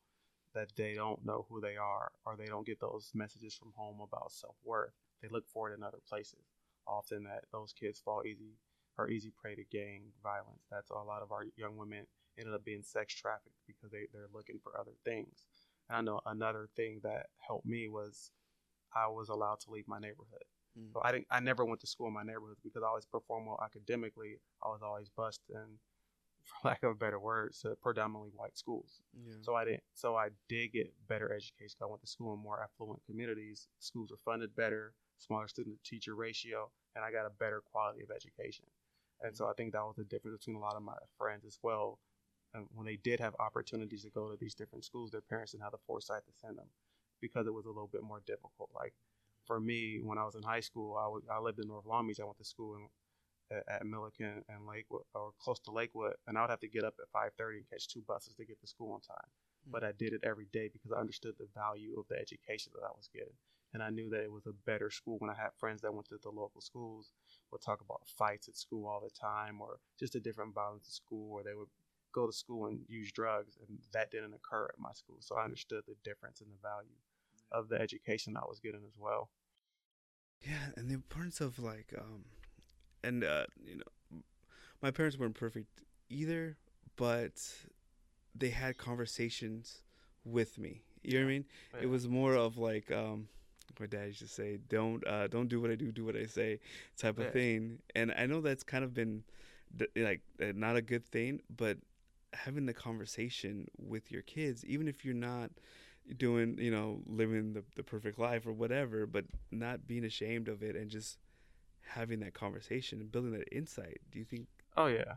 that 0.55 0.73
they 0.77 0.95
don't 0.95 1.25
know 1.25 1.47
who 1.49 1.61
they 1.61 1.77
are 1.77 2.11
or 2.25 2.37
they 2.37 2.47
don't 2.47 2.67
get 2.67 2.81
those 2.81 3.11
messages 3.15 3.55
from 3.55 3.73
home 3.77 4.01
about 4.01 4.33
self 4.33 4.57
worth. 4.65 4.93
They 5.23 5.29
look 5.29 5.47
for 5.49 5.71
it 5.71 5.77
in 5.77 5.83
other 5.83 6.01
places. 6.09 6.45
Often 6.87 7.25
that 7.25 7.45
those 7.53 7.73
kids 7.73 8.01
fall 8.01 8.23
easy 8.27 8.57
or 8.99 9.09
easy 9.09 9.33
prey 9.41 9.55
to 9.55 9.65
gang 9.65 10.03
violence. 10.23 10.65
That's 10.71 10.91
a 10.91 10.95
lot 10.95 11.23
of 11.23 11.33
our 11.33 11.45
young 11.57 11.77
women 11.77 12.07
ended 12.39 12.55
up 12.55 12.65
being 12.65 12.83
sex 12.83 13.15
trafficked 13.15 13.57
because 13.67 13.91
they, 13.91 14.07
they're 14.13 14.29
looking 14.35 14.59
for 14.63 14.79
other 14.79 14.93
things. 15.05 15.47
And 15.89 15.97
I 15.99 16.01
know 16.01 16.21
another 16.27 16.69
thing 16.77 17.01
that 17.03 17.27
helped 17.39 17.67
me 17.67 17.89
was 17.89 18.31
I 18.95 19.09
was 19.09 19.29
allowed 19.29 19.61
to 19.61 19.71
leave 19.71 19.89
my 19.89 19.99
neighborhood. 19.99 20.45
Mm. 20.79 20.93
So 20.93 21.01
I 21.05 21.13
didn't. 21.13 21.27
I 21.31 21.41
never 21.41 21.65
went 21.65 21.81
to 21.81 21.87
school 21.87 22.09
in 22.09 22.15
my 22.15 22.23
neighborhood 22.23 22.57
because 22.63 22.83
I 22.83 22.89
always 22.89 23.07
performed 23.07 23.47
well 23.47 23.61
academically. 23.65 24.37
I 24.63 24.69
was 24.69 24.83
always 24.83 25.09
bused 25.09 25.41
in, 25.51 25.79
for 26.45 26.69
lack 26.69 26.83
of 26.83 26.93
a 26.93 26.95
better 26.95 27.19
word, 27.19 27.55
to 27.63 27.77
predominantly 27.83 28.31
white 28.35 28.57
schools. 28.57 29.01
Yeah. 29.15 29.35
So 29.43 29.55
I 29.55 29.65
didn't. 29.65 29.83
So 29.95 30.17
I 30.17 30.29
did 30.49 30.73
get 30.73 30.93
better 31.09 31.33
education. 31.33 31.79
I 31.83 31.87
went 31.87 32.01
to 32.03 32.07
school 32.07 32.35
in 32.35 32.41
more 32.41 32.61
affluent 32.63 33.01
communities. 33.07 33.69
Schools 33.79 34.11
were 34.11 34.19
funded 34.25 34.55
better, 34.57 34.95
smaller 35.19 35.49
student 35.49 35.77
to 35.83 35.91
teacher 35.91 36.15
ratio, 36.15 36.71
and 36.95 37.05
I 37.05 37.13
got 37.13 37.27
a 37.27 37.31
better 37.31 37.63
quality 37.73 38.03
of 38.03 38.11
education. 38.11 38.67
And 39.21 39.37
so 39.37 39.45
mm-hmm. 39.45 39.51
I 39.51 39.55
think 39.55 39.73
that 39.73 39.85
was 39.85 39.97
the 39.97 40.05
difference 40.05 40.39
between 40.39 40.57
a 40.57 40.61
lot 40.61 40.77
of 40.77 40.83
my 40.83 40.97
friends 41.17 41.45
as 41.45 41.59
well. 41.63 41.99
And 42.55 42.67
when 42.75 42.87
they 42.87 42.97
did 42.97 43.21
have 43.21 43.35
opportunities 43.39 44.03
to 44.03 44.11
go 44.11 44.31
to 44.31 44.37
these 44.39 44.55
different 44.55 44.85
schools, 44.85 45.11
their 45.11 45.23
parents 45.23 45.53
didn't 45.53 45.65
have 45.65 45.73
the 45.73 45.79
foresight 45.87 46.23
to 46.27 46.33
send 46.41 46.59
them 46.59 46.67
because 47.21 47.47
it 47.47 47.55
was 47.55 47.65
a 47.65 47.69
little 47.69 47.89
bit 47.91 48.03
more 48.03 48.21
difficult. 48.27 48.69
Like 48.75 48.93
for 49.47 49.59
me, 49.59 50.01
when 50.03 50.19
I 50.19 50.25
was 50.25 50.35
in 50.35 50.43
high 50.43 50.61
school, 50.61 50.97
I, 50.97 51.05
w- 51.05 51.25
I 51.31 51.41
lived 51.41 51.61
in 51.61 51.69
North 51.69 51.87
Long 51.87 52.07
Beach. 52.07 52.21
I 52.21 52.25
went 52.25 52.39
to 52.39 52.45
school 52.45 52.75
in, 52.75 52.89
at, 53.51 53.65
at 53.69 53.85
Millikan 53.85 54.43
and 54.49 54.67
Lakewood, 54.67 55.03
or 55.15 55.33
close 55.41 55.59
to 55.61 55.71
Lakewood, 55.71 56.15
and 56.27 56.37
I 56.37 56.43
would 56.43 56.51
have 56.51 56.61
to 56.61 56.69
get 56.69 56.85
up 56.85 56.95
at 57.01 57.13
5:30 57.13 57.57
and 57.59 57.71
catch 57.71 57.89
two 57.89 58.03
buses 58.07 58.35
to 58.35 58.45
get 58.45 58.61
to 58.61 58.67
school 58.67 58.93
on 58.93 59.01
time. 59.01 59.31
Mm-hmm. 59.31 59.73
But 59.73 59.85
I 59.85 59.93
did 59.93 60.13
it 60.13 60.25
every 60.25 60.47
day 60.53 60.69
because 60.73 60.93
I 60.93 61.01
understood 61.01 61.35
the 61.39 61.49
value 61.55 61.99
of 61.99 62.07
the 62.09 62.19
education 62.19 62.73
that 62.75 62.87
I 62.87 62.93
was 62.97 63.09
getting, 63.13 63.37
and 63.75 63.83
I 63.83 63.91
knew 63.91 64.11
that 64.11 64.23
it 64.23 64.33
was 64.33 64.47
a 64.47 64.53
better 64.67 64.91
school. 64.91 65.19
When 65.19 65.31
I 65.31 65.35
had 65.35 65.51
friends 65.59 65.81
that 65.83 65.95
went 65.95 66.09
to 66.09 66.19
the 66.23 66.31
local 66.31 66.61
schools, 66.61 67.13
would 67.51 67.63
talk 67.63 67.81
about 67.81 68.07
fights 68.07 68.49
at 68.49 68.57
school 68.57 68.87
all 68.87 69.01
the 69.01 69.11
time, 69.11 69.61
or 69.61 69.79
just 69.99 70.15
a 70.15 70.21
different 70.21 70.55
violence 70.55 70.87
at 70.89 70.95
school, 70.95 71.33
or 71.33 71.43
they 71.43 71.55
would 71.55 71.69
go 72.13 72.27
to 72.27 72.33
school 72.33 72.67
and 72.67 72.81
use 72.89 73.11
drugs, 73.13 73.57
and 73.67 73.79
that 73.93 74.11
didn't 74.11 74.35
occur 74.35 74.65
at 74.67 74.79
my 74.79 74.93
school. 74.93 75.17
So 75.21 75.37
I 75.37 75.45
understood 75.45 75.83
the 75.87 75.97
difference 76.05 76.41
and 76.41 76.51
the 76.51 76.61
value 76.63 76.97
of 77.51 77.69
the 77.69 77.81
education 77.81 78.37
I 78.37 78.45
was 78.47 78.61
getting 78.61 78.83
as 78.87 78.99
well. 78.99 79.31
Yeah, 80.41 80.73
and 80.77 80.89
the 80.89 80.95
importance 80.95 81.41
of 81.41 81.59
like, 81.59 81.95
um, 81.97 82.25
and 83.05 83.25
uh, 83.25 83.45
you 83.65 83.77
know, 83.77 84.21
my 84.83 84.91
parents 84.91 85.19
weren't 85.19 85.35
perfect 85.35 85.83
either, 86.09 86.57
but 86.97 87.43
they 88.35 88.51
had 88.51 88.77
conversations 88.77 89.83
with 90.25 90.59
me. 90.59 90.83
You 91.03 91.15
know 91.15 91.25
what 91.25 91.25
I 91.25 91.33
mean? 91.33 91.45
Yeah. 91.75 91.81
It 91.83 91.91
was 91.91 92.09
more 92.09 92.35
of 92.35 92.59
like, 92.59 92.91
um, 92.93 93.29
my 93.81 93.87
dad 93.87 94.07
used 94.07 94.21
to 94.21 94.29
say, 94.29 94.59
"Don't, 94.69 95.07
uh, 95.07 95.27
don't 95.29 95.49
do 95.49 95.61
what 95.61 95.71
I 95.71 95.75
do, 95.75 95.91
do 95.91 96.05
what 96.05 96.17
I 96.17 96.27
say," 96.27 96.61
type 96.97 97.19
of 97.19 97.27
yeah. 97.27 97.31
thing. 97.31 97.79
And 97.95 98.13
I 98.17 98.27
know 98.27 98.41
that's 98.41 98.63
kind 98.63 98.85
of 98.85 98.95
been 98.95 99.25
like 99.97 100.21
not 100.39 100.77
a 100.77 100.83
good 100.83 101.07
thing, 101.07 101.41
but 101.57 101.79
having 102.35 102.67
the 102.67 102.75
conversation 102.75 103.67
with 103.79 104.13
your 104.13 104.23
kids, 104.23 104.65
even 104.65 104.89
if 104.89 105.05
you're 105.05 105.15
not 105.15 105.51
doing 106.17 106.59
you 106.59 106.71
know 106.71 107.01
living 107.07 107.53
the, 107.53 107.63
the 107.77 107.83
perfect 107.83 108.19
life 108.19 108.47
or 108.47 108.53
whatever 108.53 109.07
but 109.07 109.25
not 109.51 109.87
being 109.87 110.05
ashamed 110.05 110.49
of 110.49 110.63
it 110.63 110.75
and 110.75 110.91
just 110.91 111.19
having 111.87 112.21
that 112.21 112.35
conversation 112.35 113.01
and 113.01 113.13
building 113.13 113.33
that 113.33 113.53
insight 113.53 114.01
do 114.11 114.19
you 114.19 114.25
think 114.25 114.47
oh 114.77 114.87
yeah 114.87 115.15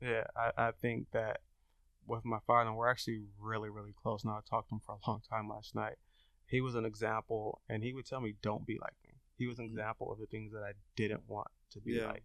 yeah 0.00 0.24
i, 0.36 0.68
I 0.68 0.70
think 0.72 1.10
that 1.12 1.40
with 2.06 2.24
my 2.24 2.38
father 2.46 2.72
we're 2.72 2.90
actually 2.90 3.22
really 3.40 3.70
really 3.70 3.94
close 4.02 4.24
now 4.24 4.32
i 4.32 4.40
talked 4.48 4.68
to 4.70 4.76
him 4.76 4.80
for 4.84 4.96
a 4.96 5.10
long 5.10 5.20
time 5.28 5.48
last 5.48 5.74
night 5.74 5.96
he 6.46 6.60
was 6.60 6.74
an 6.74 6.84
example 6.84 7.60
and 7.68 7.82
he 7.82 7.92
would 7.92 8.06
tell 8.06 8.20
me 8.20 8.34
don't 8.42 8.66
be 8.66 8.78
like 8.80 8.94
me 9.04 9.14
he 9.36 9.46
was 9.46 9.58
an 9.58 9.66
mm-hmm. 9.66 9.78
example 9.78 10.12
of 10.12 10.18
the 10.18 10.26
things 10.26 10.52
that 10.52 10.62
i 10.62 10.72
didn't 10.96 11.22
want 11.28 11.48
to 11.70 11.80
be 11.80 11.92
yeah. 11.92 12.06
like 12.06 12.24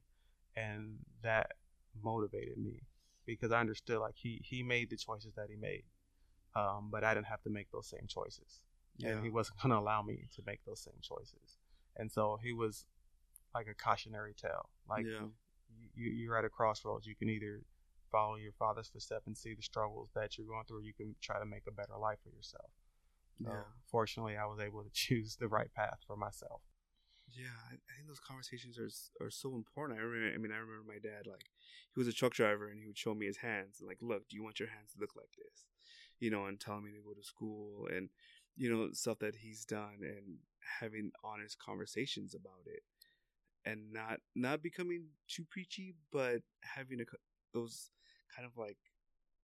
and 0.56 0.96
that 1.22 1.52
motivated 2.04 2.58
me 2.58 2.82
because 3.26 3.52
i 3.52 3.60
understood 3.60 4.00
like 4.00 4.16
he 4.16 4.42
he 4.44 4.64
made 4.64 4.90
the 4.90 4.98
choices 4.98 5.34
that 5.36 5.48
he 5.50 5.56
made 5.56 5.84
um, 6.56 6.90
but 6.92 7.04
I 7.04 7.14
didn't 7.14 7.28
have 7.28 7.42
to 7.44 7.50
make 7.50 7.72
those 7.72 7.88
same 7.88 8.08
choices. 8.08 8.62
Yeah. 8.98 9.10
And 9.10 9.24
he 9.24 9.30
wasn't 9.30 9.60
going 9.62 9.72
to 9.72 9.80
allow 9.80 10.02
me 10.02 10.28
to 10.36 10.42
make 10.46 10.64
those 10.66 10.82
same 10.82 11.00
choices. 11.02 11.58
And 11.96 12.12
so 12.12 12.40
he 12.42 12.54
was 12.54 12.86
like 13.54 13.68
a 13.68 13.74
cautionary 13.74 14.34
tale. 14.34 14.70
Like 14.90 15.06
yeah. 15.06 15.28
you, 15.96 16.12
you're 16.12 16.38
at 16.38 16.46
a 16.46 16.50
crossroads. 16.50 17.08
You 17.08 17.16
can 17.16 17.30
either 17.30 17.62
follow 18.12 18.36
your 18.36 18.54
father's 18.54 18.88
footsteps 18.88 19.28
and 19.28 19.38
see 19.38 19.54
the 19.54 19.62
struggles 19.62 20.10
that 20.16 20.38
you're 20.38 20.48
going 20.48 20.64
through, 20.68 20.80
or 20.80 20.84
you 20.84 20.94
can 20.94 21.16
try 21.22 21.40
to 21.40 21.46
make 21.46 21.64
a 21.68 21.72
better 21.72 21.98
life 22.00 22.20
for 22.24 22.30
yourself. 22.30 22.70
Yeah. 23.40 23.52
Um, 23.52 23.66
fortunately, 23.90 24.38
I 24.38 24.46
was 24.46 24.60
able 24.60 24.84
to 24.84 24.90
choose 24.94 25.36
the 25.36 25.48
right 25.48 25.74
path 25.74 26.00
for 26.06 26.16
myself. 26.16 26.62
Yeah, 27.32 27.58
I, 27.66 27.96
think 27.96 28.08
those 28.08 28.20
conversations 28.20 28.78
are 28.78 28.92
are 29.26 29.32
so 29.32 29.56
important. 29.56 29.98
I 29.98 30.04
remember. 30.04 30.36
I 30.36 30.38
mean, 30.38 30.52
I 30.52 30.60
remember 30.62 30.84
my 30.86 31.00
dad 31.02 31.26
like 31.26 31.50
he 31.96 32.00
was 32.00 32.08
a 32.08 32.14
truck 32.14 32.34
driver 32.34 32.68
and 32.68 32.78
he 32.78 32.86
would 32.86 32.98
show 32.98 33.16
me 33.16 33.26
his 33.26 33.38
hands 33.38 33.80
and 33.80 33.88
like, 33.88 34.00
look, 34.02 34.28
do 34.30 34.36
you 34.36 34.44
want 34.44 34.60
your 34.60 34.70
hands 34.70 34.94
to 34.94 35.00
look 35.00 35.16
like 35.16 35.32
this? 35.38 35.66
you 36.24 36.30
know, 36.30 36.46
and 36.46 36.58
telling 36.58 36.86
me 36.86 36.92
to 36.92 37.04
go 37.06 37.14
to 37.14 37.22
school 37.22 37.88
and, 37.94 38.08
you 38.56 38.72
know, 38.72 38.88
stuff 38.94 39.20
that 39.20 39.36
he's 39.36 39.66
done 39.66 40.00
and 40.02 40.38
having 40.80 41.12
honest 41.22 41.60
conversations 41.60 42.34
about 42.34 42.64
it 42.66 42.84
and 43.66 43.94
not, 43.94 44.20
not 44.36 44.62
becoming 44.62 45.06
too 45.28 45.46
preachy, 45.50 45.96
but 46.12 46.42
having 46.62 47.00
a, 47.02 47.06
those 47.54 47.90
kind 48.36 48.46
of 48.46 48.58
like, 48.58 48.78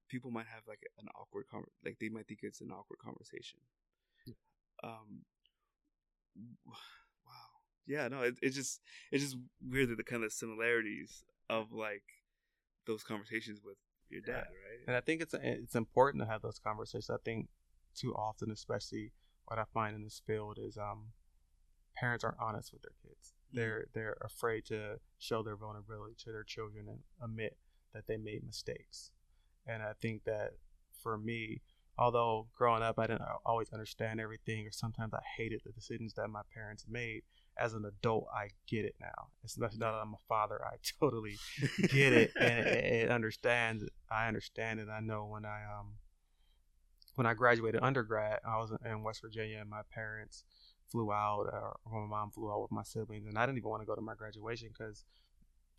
people 0.09 0.31
might 0.31 0.47
have 0.53 0.63
like 0.67 0.81
an 0.99 1.07
awkward, 1.19 1.45
con- 1.51 1.63
like 1.85 1.97
they 1.99 2.09
might 2.09 2.27
think 2.27 2.39
it's 2.43 2.61
an 2.61 2.71
awkward 2.71 2.99
conversation. 2.99 3.59
Um, 4.83 5.21
wow. 6.65 6.73
Yeah, 7.85 8.07
no, 8.07 8.21
it, 8.21 8.39
it's 8.41 8.55
just 8.55 8.81
it's 9.11 9.23
just 9.23 9.37
weird 9.67 9.89
that 9.89 9.97
the 9.97 10.03
kind 10.03 10.23
of 10.23 10.31
similarities 10.31 11.23
of 11.49 11.71
like 11.71 12.03
those 12.85 13.03
conversations 13.03 13.61
with 13.63 13.77
your 14.09 14.21
dad, 14.21 14.31
Yeah. 14.31 14.37
right? 14.37 14.87
And 14.87 14.95
I 14.95 15.01
think 15.01 15.21
it's 15.21 15.33
it's 15.33 15.75
important 15.75 16.23
to 16.23 16.29
have 16.29 16.41
those 16.41 16.59
conversations. 16.59 17.09
I 17.09 17.17
think 17.23 17.49
too 17.95 18.13
often, 18.15 18.51
especially 18.51 19.11
what 19.45 19.59
I 19.59 19.65
find 19.73 19.95
in 19.95 20.03
this 20.03 20.21
field, 20.25 20.59
is 20.61 20.77
um, 20.77 21.07
parents 21.95 22.23
aren't 22.23 22.39
honest 22.39 22.71
with 22.71 22.81
their 22.83 22.95
kids. 23.03 23.33
They're 23.53 23.85
they're 23.93 24.17
afraid 24.21 24.65
to 24.65 24.99
show 25.17 25.43
their 25.43 25.55
vulnerability 25.55 26.15
to 26.23 26.31
their 26.31 26.43
children 26.43 26.87
and 26.87 26.99
admit 27.23 27.57
that 27.93 28.07
they 28.07 28.17
made 28.17 28.45
mistakes. 28.45 29.11
And 29.67 29.81
I 29.81 29.93
think 30.01 30.23
that 30.25 30.51
for 31.01 31.17
me, 31.17 31.61
although 31.97 32.47
growing 32.55 32.83
up 32.83 32.99
I 32.99 33.07
didn't 33.07 33.23
always 33.45 33.71
understand 33.71 34.19
everything, 34.19 34.67
or 34.67 34.71
sometimes 34.71 35.13
I 35.13 35.21
hated 35.37 35.61
the 35.65 35.71
decisions 35.71 36.13
that 36.13 36.29
my 36.29 36.41
parents 36.53 36.85
made. 36.89 37.23
As 37.57 37.73
an 37.73 37.83
adult, 37.83 38.27
I 38.33 38.49
get 38.67 38.85
it 38.85 38.95
now. 39.01 39.27
Especially 39.43 39.79
now 39.79 39.91
that 39.91 40.01
I'm 40.01 40.13
a 40.13 40.27
father, 40.29 40.61
I 40.63 40.75
totally 40.99 41.37
get 41.89 42.13
it 42.13 42.31
and 42.39 42.65
it, 42.65 42.85
it 42.85 43.09
understands. 43.09 43.83
I 44.09 44.27
understand 44.27 44.79
it. 44.79 44.87
I 44.89 45.01
know 45.01 45.25
when 45.25 45.45
I 45.45 45.63
um 45.77 45.95
when 47.15 47.27
I 47.27 47.33
graduated 47.33 47.83
undergrad, 47.83 48.39
I 48.47 48.57
was 48.59 48.71
in 48.85 49.03
West 49.03 49.21
Virginia, 49.21 49.57
and 49.59 49.69
my 49.69 49.81
parents 49.93 50.45
flew 50.91 51.11
out, 51.11 51.47
or 51.51 51.77
my 51.91 52.07
mom 52.07 52.31
flew 52.31 52.51
out 52.51 52.61
with 52.61 52.71
my 52.71 52.83
siblings, 52.83 53.27
and 53.27 53.37
I 53.37 53.45
didn't 53.45 53.57
even 53.57 53.69
want 53.69 53.81
to 53.81 53.85
go 53.87 53.95
to 53.95 54.01
my 54.01 54.15
graduation 54.15 54.69
because 54.77 55.05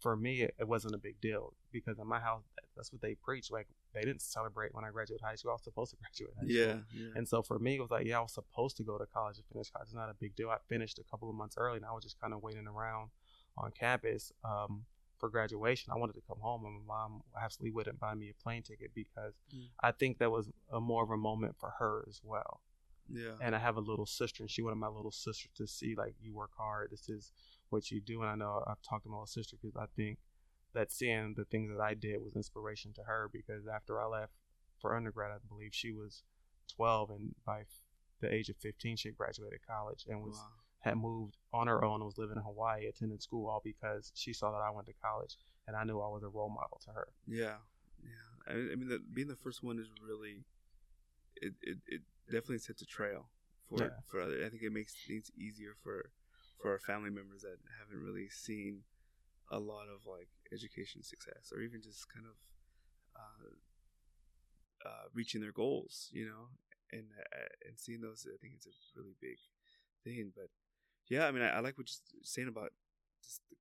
for 0.00 0.16
me 0.16 0.40
it, 0.42 0.54
it 0.58 0.66
wasn't 0.66 0.94
a 0.94 0.98
big 0.98 1.20
deal 1.20 1.52
because 1.72 1.98
in 1.98 2.06
my 2.06 2.18
house 2.18 2.42
that's 2.74 2.90
what 2.92 3.02
they 3.02 3.14
preach. 3.14 3.50
Like 3.50 3.66
they 3.92 4.00
didn't 4.00 4.22
celebrate 4.22 4.74
when 4.74 4.84
I 4.84 4.90
graduated 4.90 5.22
high 5.22 5.34
school. 5.34 5.50
I 5.50 5.54
was 5.54 5.64
supposed 5.64 5.90
to 5.90 5.96
graduate 6.00 6.32
high 6.38 6.46
yeah, 6.48 6.70
school. 6.72 6.82
yeah. 6.94 7.08
And 7.16 7.28
so 7.28 7.42
for 7.42 7.58
me, 7.58 7.76
it 7.76 7.80
was 7.80 7.90
like, 7.90 8.06
yeah, 8.06 8.18
I 8.18 8.22
was 8.22 8.32
supposed 8.32 8.76
to 8.78 8.82
go 8.82 8.96
to 8.96 9.04
college 9.06 9.36
to 9.36 9.42
finish 9.52 9.70
college. 9.70 9.88
It's 9.88 9.94
not 9.94 10.08
a 10.08 10.14
big 10.14 10.34
deal. 10.36 10.48
I 10.48 10.56
finished 10.68 10.98
a 10.98 11.04
couple 11.10 11.28
of 11.28 11.34
months 11.36 11.56
early, 11.58 11.76
and 11.76 11.84
I 11.84 11.92
was 11.92 12.02
just 12.04 12.18
kind 12.20 12.32
of 12.32 12.42
waiting 12.42 12.66
around 12.66 13.10
on 13.58 13.72
campus 13.72 14.32
um, 14.44 14.84
for 15.18 15.28
graduation. 15.28 15.92
I 15.92 15.98
wanted 15.98 16.14
to 16.14 16.22
come 16.26 16.38
home, 16.40 16.64
and 16.64 16.86
my 16.86 16.94
mom 16.94 17.22
absolutely 17.38 17.72
wouldn't 17.72 18.00
buy 18.00 18.14
me 18.14 18.30
a 18.30 18.42
plane 18.42 18.62
ticket 18.62 18.92
because 18.94 19.34
Mm. 19.54 19.66
I 19.82 19.90
think 19.90 20.18
that 20.18 20.30
was 20.30 20.48
a 20.72 20.80
more 20.80 21.02
of 21.02 21.10
a 21.10 21.16
moment 21.18 21.56
for 21.58 21.74
her 21.78 22.04
as 22.08 22.20
well. 22.24 22.60
Yeah. 23.12 23.32
And 23.40 23.54
I 23.54 23.58
have 23.58 23.76
a 23.76 23.80
little 23.80 24.06
sister, 24.06 24.42
and 24.42 24.50
she 24.50 24.62
wanted 24.62 24.76
my 24.76 24.88
little 24.88 25.10
sister 25.10 25.48
to 25.56 25.66
see 25.66 25.94
like 25.96 26.14
you 26.20 26.34
work 26.34 26.50
hard. 26.56 26.88
This 26.90 27.08
is 27.08 27.32
what 27.70 27.90
you 27.90 28.00
do. 28.00 28.20
And 28.22 28.30
I 28.30 28.34
know 28.34 28.62
I've 28.66 28.82
talked 28.82 29.04
to 29.04 29.10
my 29.10 29.16
little 29.16 29.26
sister 29.26 29.56
because 29.60 29.76
I 29.76 29.86
think 29.96 30.18
that 30.74 30.92
seeing 30.92 31.34
the 31.36 31.44
things 31.44 31.70
that 31.70 31.82
I 31.82 31.94
did 31.94 32.22
was 32.22 32.36
inspiration 32.36 32.92
to 32.94 33.02
her. 33.02 33.28
Because 33.32 33.66
after 33.66 34.00
I 34.00 34.06
left 34.06 34.32
for 34.80 34.96
undergrad, 34.96 35.30
I 35.32 35.38
believe 35.48 35.70
she 35.72 35.92
was 35.92 36.22
12, 36.76 37.10
and 37.10 37.34
by 37.44 37.64
the 38.20 38.32
age 38.32 38.48
of 38.48 38.56
15, 38.56 38.96
she 38.96 39.08
had 39.08 39.16
graduated 39.16 39.60
college 39.66 40.04
and 40.08 40.22
was 40.22 40.36
Wow. 40.36 40.46
had 40.80 40.96
moved 40.96 41.36
on 41.52 41.66
her 41.66 41.84
own 41.84 41.96
and 41.96 42.04
was 42.04 42.18
living 42.18 42.36
in 42.36 42.42
Hawaii, 42.42 42.86
attending 42.86 43.18
school, 43.18 43.48
all 43.48 43.60
because 43.64 44.12
she 44.14 44.32
saw 44.32 44.50
that 44.52 44.58
I 44.62 44.70
went 44.70 44.86
to 44.86 44.94
college, 45.02 45.36
and 45.66 45.76
I 45.76 45.84
knew 45.84 46.00
I 46.00 46.08
was 46.08 46.22
a 46.22 46.28
role 46.28 46.48
model 46.50 46.80
to 46.84 46.90
her. 46.92 47.08
Yeah, 47.26 47.56
yeah. 48.02 48.30
I, 48.46 48.52
I 48.52 48.76
mean, 48.76 48.88
the, 48.88 48.98
being 49.12 49.28
the 49.28 49.36
first 49.36 49.62
one 49.62 49.78
is 49.78 49.88
really, 50.06 50.44
it, 51.36 51.54
it, 51.62 51.78
it 51.86 52.00
definitely 52.26 52.58
sets 52.58 52.82
a 52.82 52.86
trail 52.86 53.30
for 53.68 53.82
Yeah. 53.82 53.90
for 54.06 54.20
other. 54.20 54.44
I 54.44 54.48
think 54.48 54.62
it 54.62 54.72
makes 54.72 54.94
things 55.06 55.30
easier 55.36 55.74
for 55.82 56.12
for 56.60 56.72
our 56.72 56.78
family 56.78 57.10
members 57.10 57.42
that 57.42 57.58
haven't 57.78 58.02
really 58.02 58.28
seen 58.28 58.84
a 59.50 59.58
lot 59.58 59.88
of 59.88 60.06
like 60.06 60.28
education 60.52 61.02
success 61.02 61.52
or 61.52 61.60
even 61.60 61.82
just 61.82 62.08
kind 62.12 62.26
of 62.26 62.36
uh, 63.16 63.50
uh, 64.86 65.08
reaching 65.14 65.40
their 65.40 65.52
goals, 65.52 66.08
you 66.12 66.26
know, 66.26 66.48
and 66.92 67.06
uh, 67.18 67.48
and 67.66 67.78
seeing 67.78 68.00
those. 68.00 68.26
I 68.26 68.36
think 68.38 68.54
it's 68.54 68.66
a 68.66 68.98
really 68.98 69.14
big 69.20 69.38
thing. 70.04 70.32
But 70.34 70.50
yeah, 71.08 71.26
I 71.26 71.30
mean, 71.30 71.42
I, 71.42 71.56
I 71.56 71.60
like 71.60 71.76
what 71.78 71.88
you're 71.88 72.22
saying 72.22 72.48
about 72.48 72.72
just 73.22 73.40
the, 73.50 73.56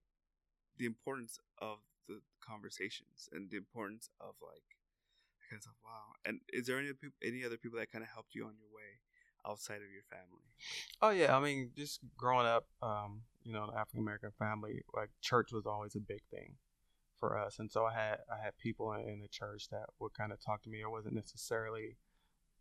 the 0.77 0.85
importance 0.85 1.39
of 1.61 1.79
the 2.07 2.21
conversations 2.41 3.29
and 3.31 3.49
the 3.49 3.57
importance 3.57 4.09
of 4.19 4.35
like 4.41 4.63
Of 5.51 5.73
wow. 5.83 6.13
And 6.25 6.39
is 6.53 6.67
there 6.67 6.77
any 6.77 6.93
people, 6.93 7.17
any 7.23 7.43
other 7.43 7.57
people 7.57 7.79
that 7.79 7.91
kind 7.91 8.03
of 8.03 8.09
helped 8.09 8.35
you 8.35 8.45
on 8.45 8.53
your 8.59 8.69
way 8.69 9.01
outside 9.47 9.77
of 9.77 9.89
your 9.91 10.03
family? 10.09 10.45
Oh 11.01 11.09
yeah, 11.09 11.35
I 11.35 11.39
mean, 11.39 11.71
just 11.75 11.99
growing 12.17 12.45
up, 12.45 12.65
um, 12.81 13.21
you 13.43 13.53
know, 13.53 13.63
an 13.63 13.71
African 13.75 14.01
American 14.01 14.31
family, 14.37 14.81
like 14.93 15.09
church 15.21 15.51
was 15.51 15.65
always 15.65 15.95
a 15.95 15.99
big 15.99 16.21
thing 16.29 16.55
for 17.19 17.37
us, 17.37 17.59
and 17.59 17.71
so 17.71 17.85
I 17.85 17.93
had 17.93 18.17
I 18.31 18.43
had 18.43 18.57
people 18.57 18.93
in, 18.93 19.19
the 19.21 19.27
church 19.27 19.69
that 19.69 19.85
would 19.99 20.13
kind 20.13 20.31
of 20.31 20.39
talk 20.39 20.61
to 20.63 20.69
me. 20.69 20.83
I 20.83 20.87
wasn't 20.87 21.15
necessarily 21.15 21.97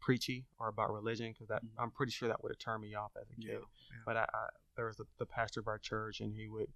preachy 0.01 0.47
or 0.59 0.69
about 0.69 0.93
religion 0.93 1.33
because 1.33 1.49
that 1.49 1.63
Mhm. 1.63 1.71
I'm 1.79 1.91
pretty 1.91 2.13
sure 2.13 2.29
that 2.29 2.43
would 2.43 2.53
have 2.53 2.59
turned 2.59 2.83
me 2.83 2.95
off 2.95 3.13
as 3.17 3.29
a 3.31 3.37
kid. 3.37 3.61
yeah. 3.91 3.97
But 4.07 4.17
I, 4.17 4.27
I 4.33 4.49
there 4.77 4.87
was 4.87 4.97
the, 4.97 5.07
the 5.19 5.27
pastor 5.27 5.61
of 5.61 5.69
our 5.69 5.79
church, 5.79 6.21
and 6.21 6.35
he 6.35 6.49
would 6.49 6.73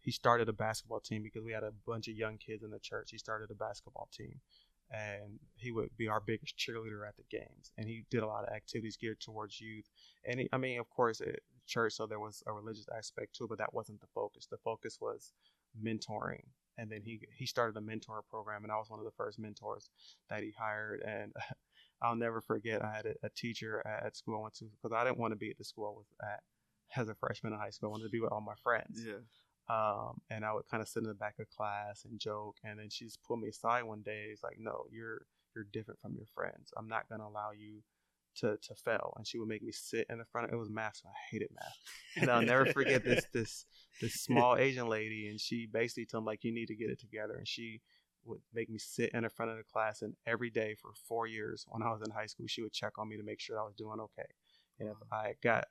he 0.00 0.12
started 0.12 0.48
a 0.48 0.52
basketball 0.52 1.00
team 1.00 1.22
because 1.24 1.42
we 1.42 1.52
had 1.52 1.64
a 1.64 1.72
bunch 1.72 2.06
of 2.06 2.14
young 2.14 2.38
kids 2.38 2.62
in 2.62 2.70
the 2.70 2.78
church. 2.78 3.10
He 3.10 3.18
started 3.18 3.50
a 3.50 3.54
basketball 3.54 4.08
team, 4.12 4.40
and 4.90 5.38
he 5.56 5.72
would 5.72 5.90
be 5.96 6.08
our 6.08 6.20
biggest 6.20 6.56
cheerleader 6.56 7.06
at 7.06 7.16
the 7.16 7.24
games. 7.30 7.72
And 7.76 7.88
he 7.88 8.04
did 8.10 8.22
a 8.22 8.26
lot 8.26 8.44
of 8.44 8.54
activities 8.54 8.96
geared 8.96 9.20
towards 9.20 9.60
youth. 9.60 9.88
And 10.24 10.40
he, 10.40 10.48
I 10.52 10.58
mean, 10.58 10.78
of 10.78 10.88
course, 10.90 11.20
it, 11.20 11.42
church, 11.66 11.94
so 11.94 12.06
there 12.06 12.20
was 12.20 12.42
a 12.46 12.52
religious 12.52 12.86
aspect 12.96 13.34
too, 13.34 13.46
but 13.48 13.58
that 13.58 13.74
wasn't 13.74 14.00
the 14.00 14.06
focus. 14.14 14.46
The 14.50 14.58
focus 14.58 14.98
was 15.00 15.32
mentoring. 15.82 16.44
And 16.78 16.90
then 16.90 17.00
he 17.02 17.20
he 17.34 17.46
started 17.46 17.76
a 17.78 17.80
mentor 17.80 18.22
program, 18.28 18.62
and 18.62 18.70
I 18.70 18.76
was 18.76 18.90
one 18.90 18.98
of 18.98 19.06
the 19.06 19.16
first 19.16 19.38
mentors 19.38 19.88
that 20.28 20.42
he 20.42 20.52
hired. 20.58 21.00
And 21.00 21.32
I'll 22.02 22.14
never 22.14 22.42
forget, 22.42 22.84
I 22.84 22.92
had 22.94 23.06
a, 23.06 23.14
a 23.22 23.30
teacher 23.30 23.82
at, 23.86 24.06
at 24.06 24.16
school 24.16 24.38
I 24.38 24.42
went 24.42 24.54
to 24.56 24.66
because 24.66 24.94
I 24.94 25.04
didn't 25.04 25.18
want 25.18 25.32
to 25.32 25.36
be 25.36 25.50
at 25.50 25.56
the 25.56 25.64
school 25.64 25.86
I 25.86 25.96
was 25.96 26.06
at 26.22 26.42
as 27.00 27.08
a 27.08 27.14
freshman 27.14 27.54
in 27.54 27.58
high 27.58 27.70
school. 27.70 27.88
I 27.88 27.92
wanted 27.92 28.04
to 28.04 28.10
be 28.10 28.20
with 28.20 28.32
all 28.32 28.42
my 28.42 28.54
friends. 28.62 29.02
Yeah. 29.04 29.14
Um, 29.68 30.20
and 30.30 30.44
I 30.44 30.52
would 30.52 30.68
kind 30.68 30.82
of 30.82 30.88
sit 30.88 31.02
in 31.02 31.08
the 31.08 31.14
back 31.14 31.34
of 31.40 31.48
class 31.48 32.04
and 32.04 32.20
joke. 32.20 32.56
And 32.64 32.78
then 32.78 32.88
she 32.88 33.04
just 33.04 33.22
pulled 33.22 33.40
me 33.40 33.48
aside 33.48 33.84
one 33.84 34.02
day. 34.02 34.28
It's 34.32 34.42
like, 34.42 34.58
no, 34.58 34.84
you're 34.90 35.22
you're 35.54 35.66
different 35.72 36.00
from 36.00 36.14
your 36.14 36.26
friends. 36.34 36.72
I'm 36.76 36.88
not 36.88 37.08
gonna 37.08 37.26
allow 37.26 37.50
you 37.56 37.82
to 38.36 38.56
to 38.56 38.74
fail. 38.74 39.14
And 39.16 39.26
she 39.26 39.38
would 39.38 39.48
make 39.48 39.62
me 39.62 39.72
sit 39.72 40.06
in 40.08 40.18
the 40.18 40.24
front. 40.24 40.48
Of, 40.48 40.54
it 40.54 40.58
was 40.58 40.70
math, 40.70 40.96
so 40.96 41.08
I 41.08 41.18
hated 41.30 41.48
math. 41.52 42.22
And 42.22 42.30
I'll 42.30 42.42
never 42.42 42.66
forget 42.66 43.04
this 43.04 43.24
this 43.32 43.64
this 44.00 44.14
small 44.14 44.56
Asian 44.56 44.88
lady. 44.88 45.28
And 45.28 45.40
she 45.40 45.66
basically 45.66 46.06
told 46.06 46.24
me 46.24 46.28
like, 46.28 46.44
you 46.44 46.52
need 46.52 46.68
to 46.68 46.76
get 46.76 46.90
it 46.90 47.00
together. 47.00 47.34
And 47.34 47.48
she 47.48 47.80
would 48.24 48.40
make 48.52 48.68
me 48.68 48.78
sit 48.78 49.10
in 49.14 49.22
the 49.22 49.30
front 49.30 49.50
of 49.50 49.56
the 49.56 49.64
class. 49.64 50.02
And 50.02 50.14
every 50.26 50.50
day 50.50 50.76
for 50.80 50.90
four 51.08 51.26
years, 51.26 51.64
when 51.68 51.82
I 51.82 51.90
was 51.90 52.02
in 52.04 52.10
high 52.10 52.26
school, 52.26 52.46
she 52.48 52.62
would 52.62 52.72
check 52.72 52.98
on 52.98 53.08
me 53.08 53.16
to 53.16 53.22
make 53.22 53.40
sure 53.40 53.58
I 53.58 53.64
was 53.64 53.74
doing 53.74 54.00
okay. 54.00 54.28
And 54.78 54.90
if 54.90 54.96
I 55.10 55.34
got 55.42 55.66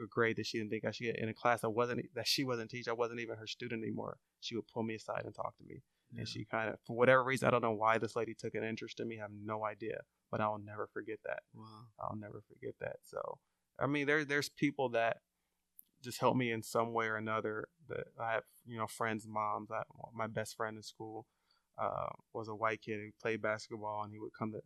a 0.00 0.06
grade 0.06 0.36
that 0.36 0.46
she 0.46 0.58
didn't 0.58 0.70
think 0.70 0.84
I 0.84 0.90
should 0.90 1.04
get 1.04 1.18
in 1.18 1.28
a 1.28 1.34
class 1.34 1.64
I 1.64 1.68
wasn't 1.68 2.14
that 2.14 2.26
she 2.26 2.44
wasn't 2.44 2.70
teaching, 2.70 2.90
I 2.90 2.94
wasn't 2.94 3.20
even 3.20 3.36
her 3.36 3.46
student 3.46 3.82
anymore. 3.82 4.18
She 4.40 4.54
would 4.56 4.66
pull 4.68 4.82
me 4.82 4.94
aside 4.94 5.22
and 5.24 5.34
talk 5.34 5.56
to 5.58 5.64
me, 5.64 5.82
yeah. 6.12 6.20
and 6.20 6.28
she 6.28 6.44
kind 6.44 6.70
of, 6.70 6.76
for 6.86 6.96
whatever 6.96 7.24
reason, 7.24 7.48
I 7.48 7.50
don't 7.50 7.62
know 7.62 7.72
why 7.72 7.98
this 7.98 8.16
lady 8.16 8.34
took 8.34 8.54
an 8.54 8.64
interest 8.64 9.00
in 9.00 9.08
me. 9.08 9.18
I 9.18 9.22
have 9.22 9.30
no 9.44 9.64
idea, 9.64 10.00
but 10.30 10.40
I'll 10.40 10.58
never 10.58 10.88
forget 10.92 11.18
that. 11.24 11.40
Wow. 11.54 11.64
I'll 12.00 12.16
never 12.16 12.42
forget 12.48 12.74
that. 12.80 12.96
So, 13.02 13.38
I 13.78 13.86
mean, 13.86 14.06
there 14.06 14.24
there's 14.24 14.48
people 14.48 14.90
that 14.90 15.18
just 16.02 16.20
help 16.20 16.36
me 16.36 16.52
in 16.52 16.62
some 16.62 16.92
way 16.92 17.06
or 17.06 17.16
another. 17.16 17.68
That 17.88 18.06
I 18.20 18.32
have, 18.32 18.44
you 18.66 18.78
know, 18.78 18.86
friends, 18.86 19.26
moms. 19.26 19.70
I, 19.70 19.82
my 20.14 20.26
best 20.26 20.56
friend 20.56 20.76
in 20.76 20.82
school 20.82 21.26
uh, 21.78 22.08
was 22.32 22.48
a 22.48 22.54
white 22.54 22.82
kid 22.82 23.00
who 23.00 23.10
played 23.20 23.42
basketball, 23.42 24.02
and 24.02 24.12
he 24.12 24.18
would 24.18 24.32
come 24.38 24.52
to, 24.52 24.60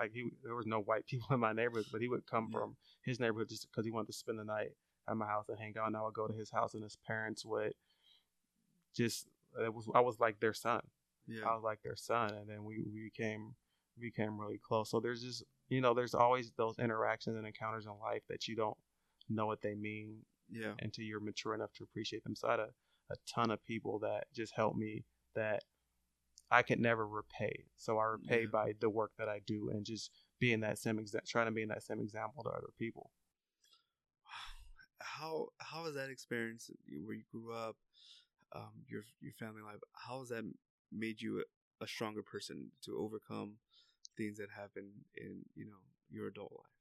like, 0.00 0.12
he 0.12 0.30
there 0.44 0.54
was 0.54 0.66
no 0.66 0.80
white 0.80 1.06
people 1.10 1.28
in 1.32 1.40
my 1.40 1.52
neighborhood, 1.52 1.86
but 1.92 2.00
he 2.00 2.08
would 2.08 2.26
come 2.26 2.48
Yeah. 2.52 2.58
from 2.60 2.76
his 3.02 3.18
neighborhood 3.20 3.48
just 3.48 3.68
because 3.70 3.84
he 3.84 3.90
wanted 3.90 4.08
to 4.08 4.12
spend 4.12 4.38
the 4.38 4.44
night 4.44 4.72
at 5.08 5.16
my 5.16 5.26
house 5.26 5.48
and 5.48 5.58
hang 5.58 5.74
out. 5.78 5.86
And 5.88 5.96
I 5.96 6.02
would 6.02 6.14
go 6.14 6.26
to 6.26 6.34
his 6.34 6.50
house, 6.50 6.74
and 6.74 6.82
his 6.82 6.96
parents 7.06 7.44
would 7.44 7.72
just 8.94 9.26
it 9.62 9.72
was 9.72 9.88
I 9.94 10.00
was 10.00 10.20
like 10.20 10.40
their 10.40 10.54
son. 10.54 10.80
Yeah. 11.26 11.46
I 11.46 11.54
was 11.54 11.62
like 11.62 11.82
their 11.82 11.96
son, 11.96 12.34
and 12.34 12.48
then 12.48 12.64
we, 12.64 12.82
we 12.92 13.04
became 13.04 13.54
we 13.98 14.08
became 14.08 14.40
really 14.40 14.58
close. 14.58 14.90
So 14.90 15.00
there's 15.00 15.22
just 15.22 15.44
you 15.68 15.80
know 15.80 15.94
there's 15.94 16.14
always 16.14 16.52
those 16.56 16.78
interactions 16.78 17.36
and 17.36 17.46
encounters 17.46 17.86
in 17.86 17.92
life 18.00 18.22
that 18.28 18.48
you 18.48 18.56
don't 18.56 18.76
know 19.28 19.46
what 19.46 19.60
they 19.60 19.74
mean 19.74 20.16
yeah. 20.50 20.72
until 20.80 21.04
you're 21.04 21.20
mature 21.20 21.54
enough 21.54 21.72
to 21.74 21.84
appreciate 21.84 22.24
them. 22.24 22.34
So 22.34 22.48
I 22.48 22.52
had 22.52 22.60
a, 22.60 22.68
a 23.10 23.16
ton 23.32 23.50
of 23.50 23.64
people 23.64 23.98
that 24.00 24.24
just 24.34 24.54
helped 24.54 24.78
me 24.78 25.04
that 25.34 25.64
I 26.50 26.62
could 26.62 26.80
never 26.80 27.06
repay. 27.06 27.66
So 27.76 27.98
I 27.98 28.04
repay 28.06 28.42
Yeah. 28.42 28.50
by 28.50 28.72
the 28.80 28.90
work 28.90 29.12
that 29.18 29.28
I 29.28 29.40
do 29.40 29.70
and 29.70 29.84
just 29.84 30.10
being 30.38 30.60
that 30.60 30.78
same 30.78 30.98
exa- 30.98 31.26
trying 31.26 31.46
to 31.46 31.52
be 31.52 31.62
in 31.62 31.68
that 31.68 31.82
same 31.82 32.00
example 32.00 32.42
to 32.44 32.50
other 32.50 32.70
people. 32.78 33.10
How 35.00 35.48
how 35.58 35.84
was 35.84 35.94
that 35.94 36.10
experience 36.10 36.70
where 37.04 37.16
you 37.16 37.24
grew 37.30 37.52
up, 37.52 37.76
um, 38.54 38.72
your 38.88 39.02
your 39.20 39.32
family 39.34 39.62
life? 39.62 39.80
How 39.94 40.20
has 40.20 40.28
that 40.30 40.44
made 40.92 41.20
you 41.20 41.40
a, 41.40 41.84
a 41.84 41.88
stronger 41.88 42.22
person 42.22 42.70
to 42.84 42.96
overcome 42.98 43.54
things 44.16 44.38
that 44.38 44.50
happen 44.50 44.90
in 45.16 45.44
you 45.54 45.66
know 45.66 45.82
your 46.10 46.28
adult 46.28 46.52
life? 46.52 46.74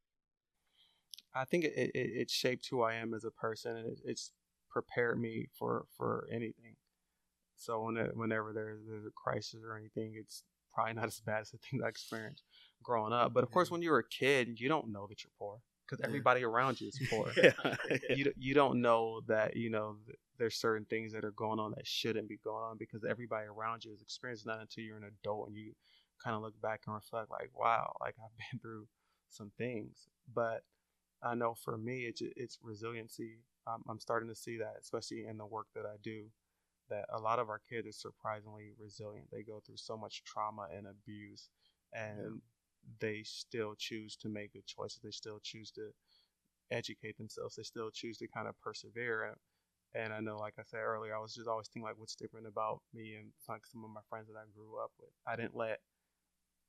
I 1.34 1.46
think 1.46 1.66
it, 1.66 1.74
it, 1.76 1.92
it 1.96 2.30
shaped 2.32 2.68
who 2.70 2.82
I 2.82 2.96
am 2.96 3.14
as 3.14 3.24
a 3.24 3.32
person, 3.32 3.78
and 3.78 3.88
it, 3.88 4.00
it's 4.06 4.32
prepared 4.70 5.20
me 5.20 5.48
for 5.58 5.86
for 5.96 6.28
anything. 6.32 6.76
So 7.58 7.84
when 7.84 7.98
it, 7.98 8.16
whenever 8.16 8.54
there's 8.54 8.80
there's 8.88 9.06
a 9.06 9.12
crisis 9.12 9.62
or 9.68 9.78
anything, 9.78 10.16
it's 10.16 10.44
probably 10.74 10.94
not 10.94 11.06
as 11.08 11.20
bad 11.20 11.42
as 11.42 11.52
the 11.52 11.58
things 11.58 11.82
I 11.84 11.90
experienced 11.90 12.44
growing 12.84 13.14
up. 13.14 13.34
But 13.34 13.44
of 13.44 13.52
course, 13.52 13.72
when 13.72 13.82
you're 13.82 14.00
a 14.00 14.08
kid, 14.08 14.60
you 14.60 14.70
don't 14.70 14.92
know 14.92 15.08
that 15.08 15.24
you're 15.24 15.32
poor. 15.38 15.60
because 15.88 16.04
everybody 16.06 16.44
around 16.44 16.80
you 16.80 16.88
is 16.90 17.00
poor. 17.10 17.32
you 18.10 18.32
you 18.38 18.54
don't 18.54 18.82
know 18.82 19.22
that 19.28 19.56
you 19.56 19.70
know 19.70 19.98
there's 20.38 20.56
certain 20.56 20.86
things 20.86 21.12
that 21.14 21.26
are 21.26 21.32
going 21.32 21.60
on 21.60 21.72
that 21.72 21.88
shouldn't 21.88 22.30
be 22.30 22.38
going 22.44 22.64
on 22.64 22.78
because 22.78 23.04
everybody 23.04 23.48
around 23.48 23.84
you 23.84 23.92
is 23.92 24.02
experiencing 24.02 24.52
that 24.52 24.62
until 24.62 24.84
you're 24.84 24.98
an 24.98 25.12
adult 25.24 25.48
and 25.48 25.58
you 25.58 25.74
kind 26.24 26.36
of 26.36 26.42
look 26.42 26.60
back 26.62 26.82
and 26.86 26.96
reflect 26.96 27.30
like, 27.32 27.50
wow, 27.56 27.96
like 28.02 28.16
I've 28.24 28.38
been 28.52 28.60
through 28.60 28.88
some 29.30 29.52
things. 29.58 30.08
But 30.34 30.64
I 31.24 31.36
know 31.36 31.56
for 31.56 31.78
me, 31.78 32.02
it's 32.02 32.22
it's 32.22 32.60
resiliency. 32.62 33.40
Um, 33.66 33.84
I'm 33.90 34.00
starting 34.00 34.30
to 34.30 34.36
see 34.36 34.58
that, 34.58 34.76
especially 34.80 35.26
in 35.26 35.38
the 35.38 35.46
work 35.46 35.68
that 35.76 35.86
I 35.86 35.98
do, 36.02 36.26
that 36.90 37.06
a 37.14 37.20
lot 37.20 37.40
of 37.40 37.50
our 37.50 37.62
kids 37.70 37.88
are 37.88 37.92
surprisingly 37.92 38.72
resilient. 38.80 39.28
They 39.32 39.44
go 39.44 39.62
through 39.66 39.78
so 39.78 39.98
much 39.98 40.24
trauma 40.24 40.68
and 40.76 40.88
abuse, 40.88 41.50
and 41.94 42.18
yeah. 42.20 42.30
they 43.00 43.24
still 43.24 43.76
choose 43.78 44.16
to 44.18 44.30
make 44.30 44.54
good 44.54 44.66
choices. 44.66 45.00
They 45.04 45.12
still 45.12 45.40
choose 45.42 45.72
to 45.72 45.90
educate 46.72 47.18
themselves. 47.18 47.56
They 47.56 47.64
still 47.64 47.90
choose 47.92 48.18
to 48.18 48.28
kind 48.28 48.48
of 48.48 48.60
persevere. 48.60 49.36
And, 49.96 50.14
I 50.14 50.20
know, 50.20 50.38
like 50.38 50.56
I 50.60 50.64
said 50.66 50.82
earlier, 50.82 51.16
I 51.16 51.20
was 51.20 51.34
just 51.34 51.48
always 51.48 51.68
thinking 51.68 51.88
like, 51.88 51.98
what's 51.98 52.16
different 52.16 52.48
about 52.48 52.82
me 52.94 53.16
and 53.16 53.30
like 53.48 53.66
some 53.66 53.84
of 53.84 53.90
my 53.90 54.02
friends 54.10 54.28
that 54.28 54.38
I 54.38 54.44
grew 54.54 54.78
up 54.84 54.92
with. 55.00 55.10
I 55.26 55.36
didn't 55.36 55.56
let 55.56 55.80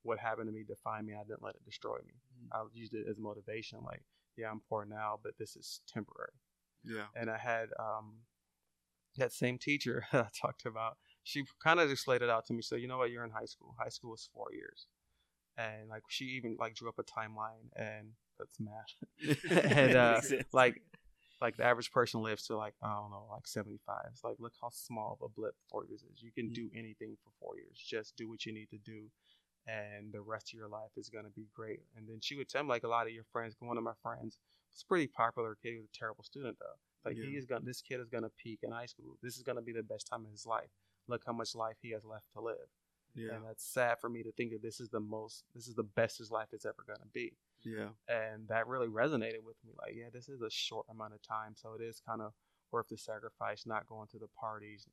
what 0.02 0.18
happened 0.18 0.46
to 0.46 0.52
me 0.52 0.64
define 0.66 1.04
me. 1.04 1.14
I 1.14 1.24
didn't 1.24 1.42
let 1.42 1.56
it 1.56 1.64
destroy 1.64 1.96
me. 2.06 2.14
Mm-hmm. 2.14 2.56
I 2.56 2.64
used 2.72 2.94
it 2.94 3.06
as 3.10 3.18
motivation. 3.18 3.80
Like, 3.84 4.02
yeah, 4.36 4.50
I'm 4.50 4.62
poor 4.68 4.84
now, 4.84 5.18
but 5.22 5.32
this 5.38 5.56
is 5.56 5.80
temporary. 5.92 6.32
Yeah. 6.84 7.06
And 7.16 7.28
I 7.28 7.36
had 7.36 7.68
um, 7.78 8.12
that 9.18 9.32
same 9.32 9.58
teacher 9.58 10.04
I 10.12 10.26
talked 10.40 10.66
about. 10.66 10.96
She 11.24 11.44
kind 11.62 11.80
of 11.80 11.88
just 11.88 12.08
laid 12.08 12.22
it 12.22 12.30
out 12.30 12.46
to 12.46 12.54
me. 12.54 12.62
So 12.62 12.76
you 12.76 12.88
know 12.88 12.98
what? 12.98 13.10
You're 13.10 13.24
in 13.24 13.30
high 13.30 13.44
school. 13.44 13.74
High 13.78 13.90
school 13.90 14.14
is 14.14 14.28
four 14.34 14.48
years, 14.52 14.86
and 15.56 15.88
like 15.88 16.02
she 16.08 16.24
even 16.24 16.56
like 16.58 16.74
drew 16.74 16.88
up 16.88 16.98
a 16.98 17.02
timeline, 17.02 17.68
and 17.76 18.12
that's 18.38 18.58
math. 18.58 19.64
and 19.70 19.96
uh, 19.96 20.20
like 20.52 20.82
like 21.40 21.56
the 21.56 21.64
average 21.64 21.92
person 21.92 22.22
lives 22.22 22.46
to 22.46 22.56
like 22.56 22.74
I 22.82 22.94
don't 22.94 23.10
know 23.10 23.26
like 23.30 23.46
75. 23.46 23.96
It's 24.12 24.24
like 24.24 24.36
look 24.38 24.54
how 24.60 24.70
small 24.70 25.18
of 25.20 25.26
a 25.26 25.28
blip 25.28 25.54
four 25.70 25.84
years 25.86 26.02
is. 26.02 26.22
You 26.22 26.32
can 26.32 26.46
mm-hmm. 26.46 26.54
do 26.54 26.70
anything 26.74 27.16
for 27.22 27.30
four 27.40 27.56
years. 27.56 27.78
Just 27.78 28.16
do 28.16 28.28
what 28.28 28.46
you 28.46 28.52
need 28.52 28.70
to 28.70 28.78
do 28.78 29.10
and 29.68 30.12
the 30.12 30.20
rest 30.20 30.48
of 30.48 30.58
your 30.58 30.68
life 30.68 30.90
is 30.96 31.10
going 31.10 31.24
to 31.24 31.30
be 31.30 31.46
great. 31.54 31.80
And 31.96 32.08
then 32.08 32.18
she 32.20 32.36
would 32.36 32.48
tell 32.48 32.62
me, 32.62 32.70
like, 32.70 32.84
a 32.84 32.88
lot 32.88 33.06
of 33.06 33.12
your 33.12 33.24
friends, 33.30 33.54
one 33.60 33.76
of 33.76 33.84
my 33.84 33.92
friends 34.02 34.38
was 34.78 34.84
pretty 34.84 35.06
popular 35.08 35.56
kid. 35.62 35.72
He 35.72 35.78
was 35.78 35.88
a 35.92 35.98
terrible 35.98 36.24
student, 36.24 36.56
though. 36.60 36.78
Like, 37.08 37.16
yeah. 37.16 37.30
he 37.30 37.36
is 37.36 37.46
going 37.46 37.64
this 37.64 37.80
kid 37.80 38.00
is 38.00 38.08
going 38.08 38.24
to 38.24 38.30
peak 38.42 38.60
in 38.62 38.70
high 38.70 38.86
school. 38.86 39.16
This 39.22 39.36
is 39.36 39.42
going 39.42 39.56
to 39.56 39.62
be 39.62 39.72
the 39.72 39.82
best 39.82 40.08
time 40.08 40.24
of 40.24 40.30
his 40.30 40.46
life. 40.46 40.70
Look 41.08 41.22
how 41.26 41.32
much 41.32 41.54
life 41.54 41.76
he 41.80 41.92
has 41.92 42.04
left 42.04 42.26
to 42.34 42.40
live. 42.40 42.68
Yeah. 43.14 43.34
And 43.34 43.44
that's 43.44 43.64
sad 43.64 43.96
for 44.00 44.08
me 44.08 44.22
to 44.22 44.32
think 44.32 44.52
that 44.52 44.62
this 44.62 44.80
is 44.80 44.90
the 44.90 45.00
most, 45.00 45.44
this 45.54 45.66
is 45.66 45.74
the 45.74 45.82
best 45.82 46.18
his 46.18 46.30
life 46.30 46.48
is 46.52 46.66
ever 46.66 46.84
going 46.86 47.00
to 47.00 47.08
be. 47.12 47.32
Yeah. 47.64 47.88
And 48.08 48.46
that 48.48 48.66
really 48.68 48.88
resonated 48.88 49.42
with 49.44 49.56
me. 49.64 49.72
Like, 49.78 49.94
yeah, 49.96 50.08
this 50.12 50.28
is 50.28 50.42
a 50.42 50.50
short 50.50 50.86
amount 50.90 51.14
of 51.14 51.22
time. 51.22 51.54
So 51.56 51.74
it 51.78 51.82
is 51.82 52.00
kind 52.06 52.20
of 52.20 52.32
worth 52.70 52.88
the 52.88 52.98
sacrifice, 52.98 53.64
not 53.66 53.86
going 53.88 54.08
to 54.08 54.18
the 54.18 54.28
parties, 54.38 54.86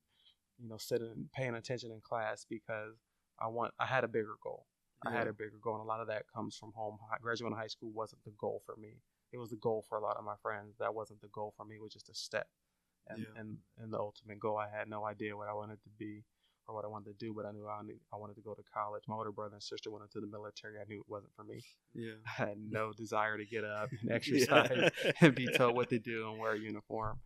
you 0.57 0.69
know, 0.69 0.77
sitting, 0.77 1.29
paying 1.35 1.55
attention 1.55 1.91
in 1.91 1.99
class 2.01 2.45
because 2.49 2.95
I 3.39 3.47
want 3.47 3.73
I 3.79 3.85
had 3.85 4.03
a 4.03 4.07
bigger 4.07 4.35
goal. 4.41 4.65
Yeah. 5.03 5.11
I 5.11 5.13
had 5.17 5.27
a 5.27 5.33
bigger 5.33 5.59
goal, 5.61 5.75
and 5.75 5.83
a 5.83 5.87
lot 5.87 5.99
of 5.99 6.07
that 6.07 6.23
comes 6.33 6.55
from 6.55 6.71
home. 6.73 6.97
Graduating 7.21 7.57
high 7.57 7.67
school 7.67 7.91
wasn't 7.93 8.23
the 8.23 8.31
goal 8.39 8.61
for 8.65 8.75
me. 8.77 8.95
It 9.35 9.39
was 9.39 9.49
the 9.49 9.57
goal 9.57 9.83
for 9.89 9.97
a 9.97 10.01
lot 10.01 10.15
of 10.15 10.23
my 10.23 10.35
friends. 10.41 10.75
That 10.79 10.95
wasn't 10.95 11.19
the 11.19 11.27
goal 11.27 11.53
for 11.57 11.65
me. 11.65 11.75
It 11.75 11.81
was 11.81 11.91
just 11.91 12.07
a 12.07 12.15
step, 12.15 12.47
and 13.09 13.19
yeah. 13.19 13.41
and 13.41 13.57
and 13.77 13.91
the 13.91 13.99
ultimate 13.99 14.39
goal. 14.39 14.57
I 14.57 14.67
had 14.73 14.89
no 14.89 15.05
idea 15.05 15.35
what 15.35 15.49
I 15.49 15.53
wanted 15.53 15.81
to 15.83 15.89
be 15.99 16.23
or 16.67 16.75
what 16.75 16.85
I 16.85 16.87
wanted 16.87 17.19
to 17.19 17.25
do, 17.25 17.33
but 17.33 17.45
I 17.45 17.51
knew 17.51 17.67
I, 17.67 17.83
knew 17.83 17.99
I 18.13 18.17
wanted 18.17 18.35
to 18.35 18.41
go 18.41 18.53
to 18.53 18.63
college. 18.73 19.03
My 19.09 19.15
older 19.15 19.33
brother 19.33 19.55
and 19.55 19.61
sister 19.61 19.91
went 19.91 20.03
into 20.03 20.25
the 20.25 20.31
military. 20.31 20.75
I 20.79 20.85
knew 20.87 21.01
it 21.01 21.09
wasn't 21.09 21.33
for 21.35 21.43
me. 21.43 21.63
Yeah, 21.93 22.13
I 22.25 22.45
had 22.45 22.57
no 22.57 22.93
desire 22.97 23.37
to 23.37 23.45
get 23.45 23.65
up 23.65 23.89
and 24.01 24.11
exercise 24.11 24.89
and 25.21 25.35
be 25.35 25.47
told 25.47 25.75
what 25.75 25.89
to 25.89 25.99
do 25.99 26.29
and 26.29 26.39
wear 26.39 26.53
a 26.53 26.59
uniform. 26.59 27.19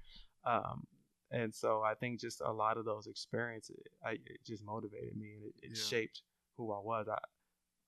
Um, 0.45 0.87
and 1.31 1.53
so 1.53 1.83
I 1.83 1.93
think 1.93 2.19
just 2.19 2.41
a 2.43 2.51
lot 2.51 2.77
of 2.77 2.85
those 2.85 3.05
experiences, 3.05 3.77
I, 4.03 4.13
it 4.13 4.39
just 4.48 4.65
motivated 4.65 5.15
me 5.15 5.33
and 5.35 5.43
it, 5.45 5.53
it 5.61 5.72
yeah. 5.75 5.83
shaped 5.83 6.24
who 6.57 6.74
I 6.74 6.79
was. 6.79 7.07
I 7.07 7.19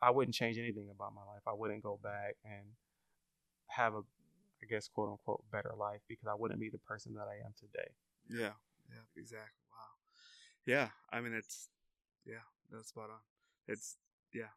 I 0.02 0.10
wouldn't 0.10 0.34
change 0.34 0.58
anything 0.58 0.90
about 0.90 1.14
my 1.14 1.22
life. 1.22 1.44
I 1.48 1.54
wouldn't 1.54 1.84
go 1.84 2.00
back 2.02 2.36
and 2.44 2.66
have 3.76 3.94
a, 3.94 4.00
I 4.62 4.66
guess, 4.70 4.88
quote 4.88 5.10
unquote, 5.10 5.44
better 5.52 5.74
life 5.78 6.02
because 6.08 6.28
I 6.28 6.36
wouldn't 6.36 6.60
be 6.60 6.70
the 6.70 6.80
person 6.80 7.14
that 7.16 7.28
I 7.28 7.46
am 7.46 7.54
today. 7.60 7.90
Yeah, 8.30 8.56
yeah, 8.90 9.06
exactly. 9.16 9.64
Wow. 9.72 9.92
Yeah, 10.66 10.90
I 11.12 11.22
mean, 11.22 11.34
it's, 11.34 11.70
yeah, 12.26 12.46
that's 12.72 12.90
spot 12.90 13.10
on. 13.10 13.20
It's, 13.68 13.98
yeah. 14.34 14.54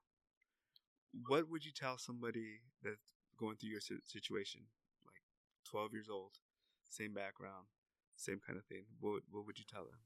What 1.28 1.48
would 1.50 1.64
you 1.64 1.72
tell 1.72 1.96
somebody 1.98 2.60
that's 2.82 3.14
going 3.38 3.56
through 3.56 3.70
your 3.70 3.80
situation, 3.80 4.60
like 5.06 5.22
12 5.70 5.92
years 5.92 6.08
old, 6.10 6.32
same 6.90 7.14
background, 7.14 7.66
same 8.16 8.40
kind 8.44 8.58
of 8.58 8.64
thing? 8.64 8.84
What 9.00 9.22
what 9.30 9.46
would 9.46 9.58
you 9.58 9.64
tell 9.70 9.84
them? 9.84 10.00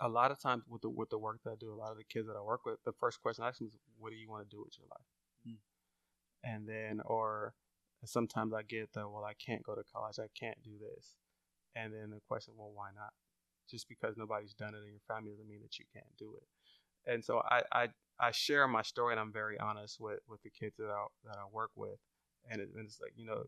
A 0.00 0.08
lot 0.08 0.32
of 0.32 0.40
times 0.40 0.64
with 0.68 0.82
the 0.82 0.90
with 0.90 1.10
the 1.10 1.18
work 1.18 1.40
that 1.44 1.50
I 1.52 1.54
do, 1.58 1.72
a 1.72 1.74
lot 1.74 1.92
of 1.92 1.98
the 1.98 2.04
kids 2.04 2.26
that 2.26 2.36
I 2.36 2.42
work 2.42 2.66
with, 2.66 2.82
the 2.84 2.92
first 2.92 3.22
question 3.22 3.44
I 3.44 3.48
ask 3.48 3.58
them 3.58 3.68
is, 3.68 3.76
"What 3.98 4.10
do 4.10 4.16
you 4.16 4.28
want 4.28 4.42
to 4.48 4.56
do 4.56 4.62
with 4.62 4.76
your 4.78 4.88
life?" 4.90 5.06
Hmm. 5.46 5.62
And 6.42 6.68
then, 6.68 7.00
or 7.04 7.54
sometimes 8.08 8.52
I 8.54 8.62
get 8.62 8.92
the, 8.92 9.08
"Well, 9.08 9.24
I 9.24 9.34
can't 9.34 9.62
go 9.62 9.74
to 9.74 9.84
college. 9.84 10.18
I 10.18 10.28
can't 10.38 10.62
do 10.62 10.78
this," 10.78 11.16
and 11.74 11.92
then 11.92 12.10
the 12.10 12.20
question, 12.28 12.54
"Well, 12.56 12.72
why 12.72 12.90
not?" 12.94 13.12
Just 13.68 13.88
because 13.88 14.16
nobody's 14.16 14.54
done 14.54 14.74
it 14.74 14.84
in 14.84 14.90
your 14.90 15.00
family 15.08 15.30
doesn't 15.30 15.48
mean 15.48 15.62
that 15.62 15.78
you 15.78 15.86
can't 15.92 16.16
do 16.18 16.36
it. 16.36 16.46
And 17.10 17.24
so 17.24 17.42
I 17.50 17.62
I, 17.72 17.88
I 18.20 18.30
share 18.32 18.66
my 18.68 18.82
story, 18.82 19.12
and 19.12 19.20
I'm 19.20 19.32
very 19.32 19.58
honest 19.58 20.00
with 20.00 20.20
with 20.28 20.42
the 20.42 20.50
kids 20.50 20.76
that 20.78 20.90
I 20.90 21.06
that 21.24 21.38
I 21.38 21.44
work 21.52 21.70
with, 21.76 21.98
and, 22.50 22.60
it, 22.60 22.70
and 22.74 22.86
it's 22.86 23.00
like 23.00 23.12
you 23.16 23.26
know, 23.26 23.44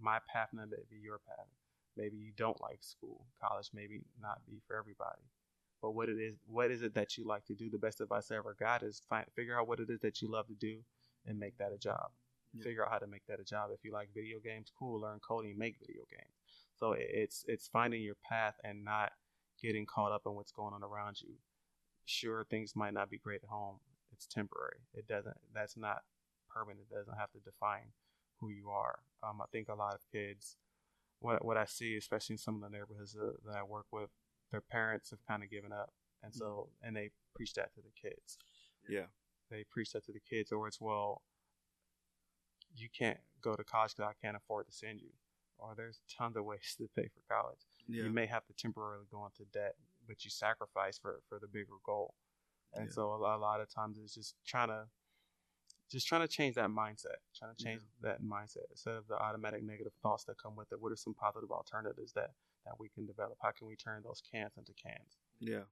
my 0.00 0.20
path 0.32 0.50
may 0.52 0.64
be 0.90 0.98
your 0.98 1.18
path 1.18 1.46
Maybe 1.96 2.16
you 2.16 2.32
don't 2.36 2.60
like 2.60 2.78
school. 2.82 3.26
College 3.40 3.70
maybe 3.74 4.00
not 4.20 4.40
be 4.46 4.60
for 4.66 4.76
everybody. 4.76 5.22
But 5.82 5.92
what 5.92 6.08
it 6.08 6.18
is, 6.18 6.36
what 6.46 6.70
is 6.70 6.82
it 6.82 6.94
that 6.94 7.16
you 7.16 7.26
like 7.26 7.44
to 7.46 7.54
do? 7.54 7.70
The 7.70 7.78
best 7.78 8.00
advice 8.00 8.30
I 8.30 8.36
ever 8.36 8.56
got 8.58 8.82
is 8.82 9.02
find, 9.08 9.26
figure 9.34 9.58
out 9.58 9.66
what 9.68 9.80
it 9.80 9.90
is 9.90 10.00
that 10.00 10.20
you 10.22 10.28
love 10.28 10.46
to 10.48 10.54
do, 10.54 10.78
and 11.26 11.38
make 11.38 11.56
that 11.58 11.72
a 11.72 11.78
job. 11.78 12.10
Yeah. 12.52 12.64
Figure 12.64 12.84
out 12.84 12.90
how 12.90 12.98
to 12.98 13.06
make 13.06 13.26
that 13.28 13.40
a 13.40 13.44
job. 13.44 13.70
If 13.72 13.84
you 13.84 13.92
like 13.92 14.08
video 14.14 14.38
games, 14.42 14.72
cool. 14.76 15.00
Learn 15.00 15.20
coding, 15.20 15.56
make 15.56 15.76
video 15.78 16.02
games. 16.10 16.34
So 16.76 16.94
it's 16.98 17.44
it's 17.46 17.68
finding 17.68 18.02
your 18.02 18.16
path 18.28 18.54
and 18.64 18.84
not 18.84 19.12
getting 19.62 19.86
caught 19.86 20.12
up 20.12 20.22
in 20.26 20.34
what's 20.34 20.52
going 20.52 20.74
on 20.74 20.82
around 20.82 21.20
you. 21.20 21.34
Sure, 22.06 22.44
things 22.50 22.74
might 22.74 22.94
not 22.94 23.10
be 23.10 23.18
great 23.18 23.42
at 23.44 23.48
home. 23.48 23.76
It's 24.12 24.26
temporary. 24.26 24.80
It 24.94 25.06
doesn't. 25.06 25.36
That's 25.54 25.76
not 25.76 26.02
permanent. 26.48 26.86
It 26.90 26.94
doesn't 26.94 27.18
have 27.18 27.30
to 27.32 27.38
define 27.38 27.92
who 28.40 28.48
you 28.48 28.70
are. 28.70 29.00
Um, 29.22 29.40
I 29.40 29.44
think 29.52 29.68
a 29.68 29.74
lot 29.74 29.94
of 29.94 30.00
kids 30.10 30.56
what 31.20 31.44
what 31.44 31.56
I 31.56 31.66
see, 31.66 31.96
especially 31.96 32.34
in 32.34 32.38
some 32.38 32.56
of 32.56 32.62
the 32.62 32.76
neighborhoods 32.76 33.12
that, 33.12 33.36
that 33.46 33.56
I 33.56 33.62
work 33.62 33.86
with, 33.92 34.10
their 34.50 34.60
parents 34.60 35.10
have 35.10 35.24
kind 35.28 35.42
of 35.42 35.50
given 35.50 35.72
up, 35.72 35.92
and 36.22 36.34
so 36.34 36.44
mm-hmm. 36.44 36.88
and 36.88 36.96
they 36.96 37.10
preach 37.34 37.54
that 37.54 37.72
to 37.74 37.80
the 37.80 38.08
kids. 38.08 38.38
Yeah, 38.88 39.06
they 39.50 39.64
preach 39.70 39.92
that 39.92 40.04
to 40.06 40.12
the 40.12 40.20
kids, 40.20 40.50
or 40.50 40.66
it's 40.66 40.80
well, 40.80 41.22
you 42.76 42.88
can't 42.96 43.18
go 43.42 43.54
to 43.54 43.64
college 43.64 43.94
because 43.96 44.10
I 44.10 44.26
can't 44.26 44.36
afford 44.36 44.66
to 44.66 44.72
send 44.72 45.00
you, 45.00 45.10
or 45.58 45.74
there's 45.76 46.00
tons 46.16 46.36
of 46.36 46.44
ways 46.44 46.74
to 46.78 46.88
pay 46.96 47.08
for 47.08 47.34
college. 47.34 47.58
Yeah. 47.88 48.04
You 48.04 48.10
may 48.10 48.26
have 48.26 48.46
to 48.46 48.52
temporarily 48.54 49.06
go 49.10 49.24
into 49.24 49.50
debt, 49.52 49.74
but 50.06 50.24
you 50.24 50.30
sacrifice 50.30 50.98
for 50.98 51.20
for 51.28 51.38
the 51.38 51.48
bigger 51.48 51.78
goal. 51.84 52.14
And 52.74 52.86
yeah. 52.86 52.92
so 52.92 53.14
a 53.14 53.16
lot, 53.16 53.36
a 53.36 53.40
lot 53.40 53.60
of 53.60 53.72
times 53.72 53.98
it's 54.02 54.14
just 54.14 54.34
trying 54.46 54.68
to 54.68 54.84
just 55.90 56.06
trying 56.06 56.20
to 56.20 56.28
change 56.28 56.54
that 56.54 56.70
mindset, 56.70 57.18
trying 57.36 57.54
to 57.54 57.64
change 57.64 57.82
yeah. 57.82 58.10
that 58.10 58.22
mindset 58.22 58.70
instead 58.70 58.94
of 58.94 59.08
the 59.08 59.16
automatic 59.16 59.64
negative 59.64 59.92
thoughts 60.02 60.24
that 60.24 60.36
come 60.40 60.54
with 60.54 60.70
it. 60.70 60.80
What 60.80 60.92
are 60.92 60.96
some 60.96 61.14
positive 61.14 61.50
alternatives 61.50 62.12
that 62.12 62.30
that 62.64 62.74
we 62.78 62.88
can 62.88 63.06
develop? 63.06 63.38
How 63.42 63.50
can 63.50 63.66
we 63.66 63.74
turn 63.74 64.02
those 64.04 64.22
cans 64.32 64.52
into 64.56 64.72
cans? 64.72 65.18
Yeah, 65.40 65.66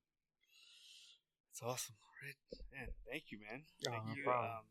it's 1.53 1.63
awesome. 1.63 1.95
Man. 2.75 2.89
Thank 3.09 3.31
you, 3.31 3.39
man. 3.39 3.63
Oh, 3.87 3.91
thank 3.91 4.07
no 4.07 4.15
you. 4.15 4.31
Um, 4.31 4.67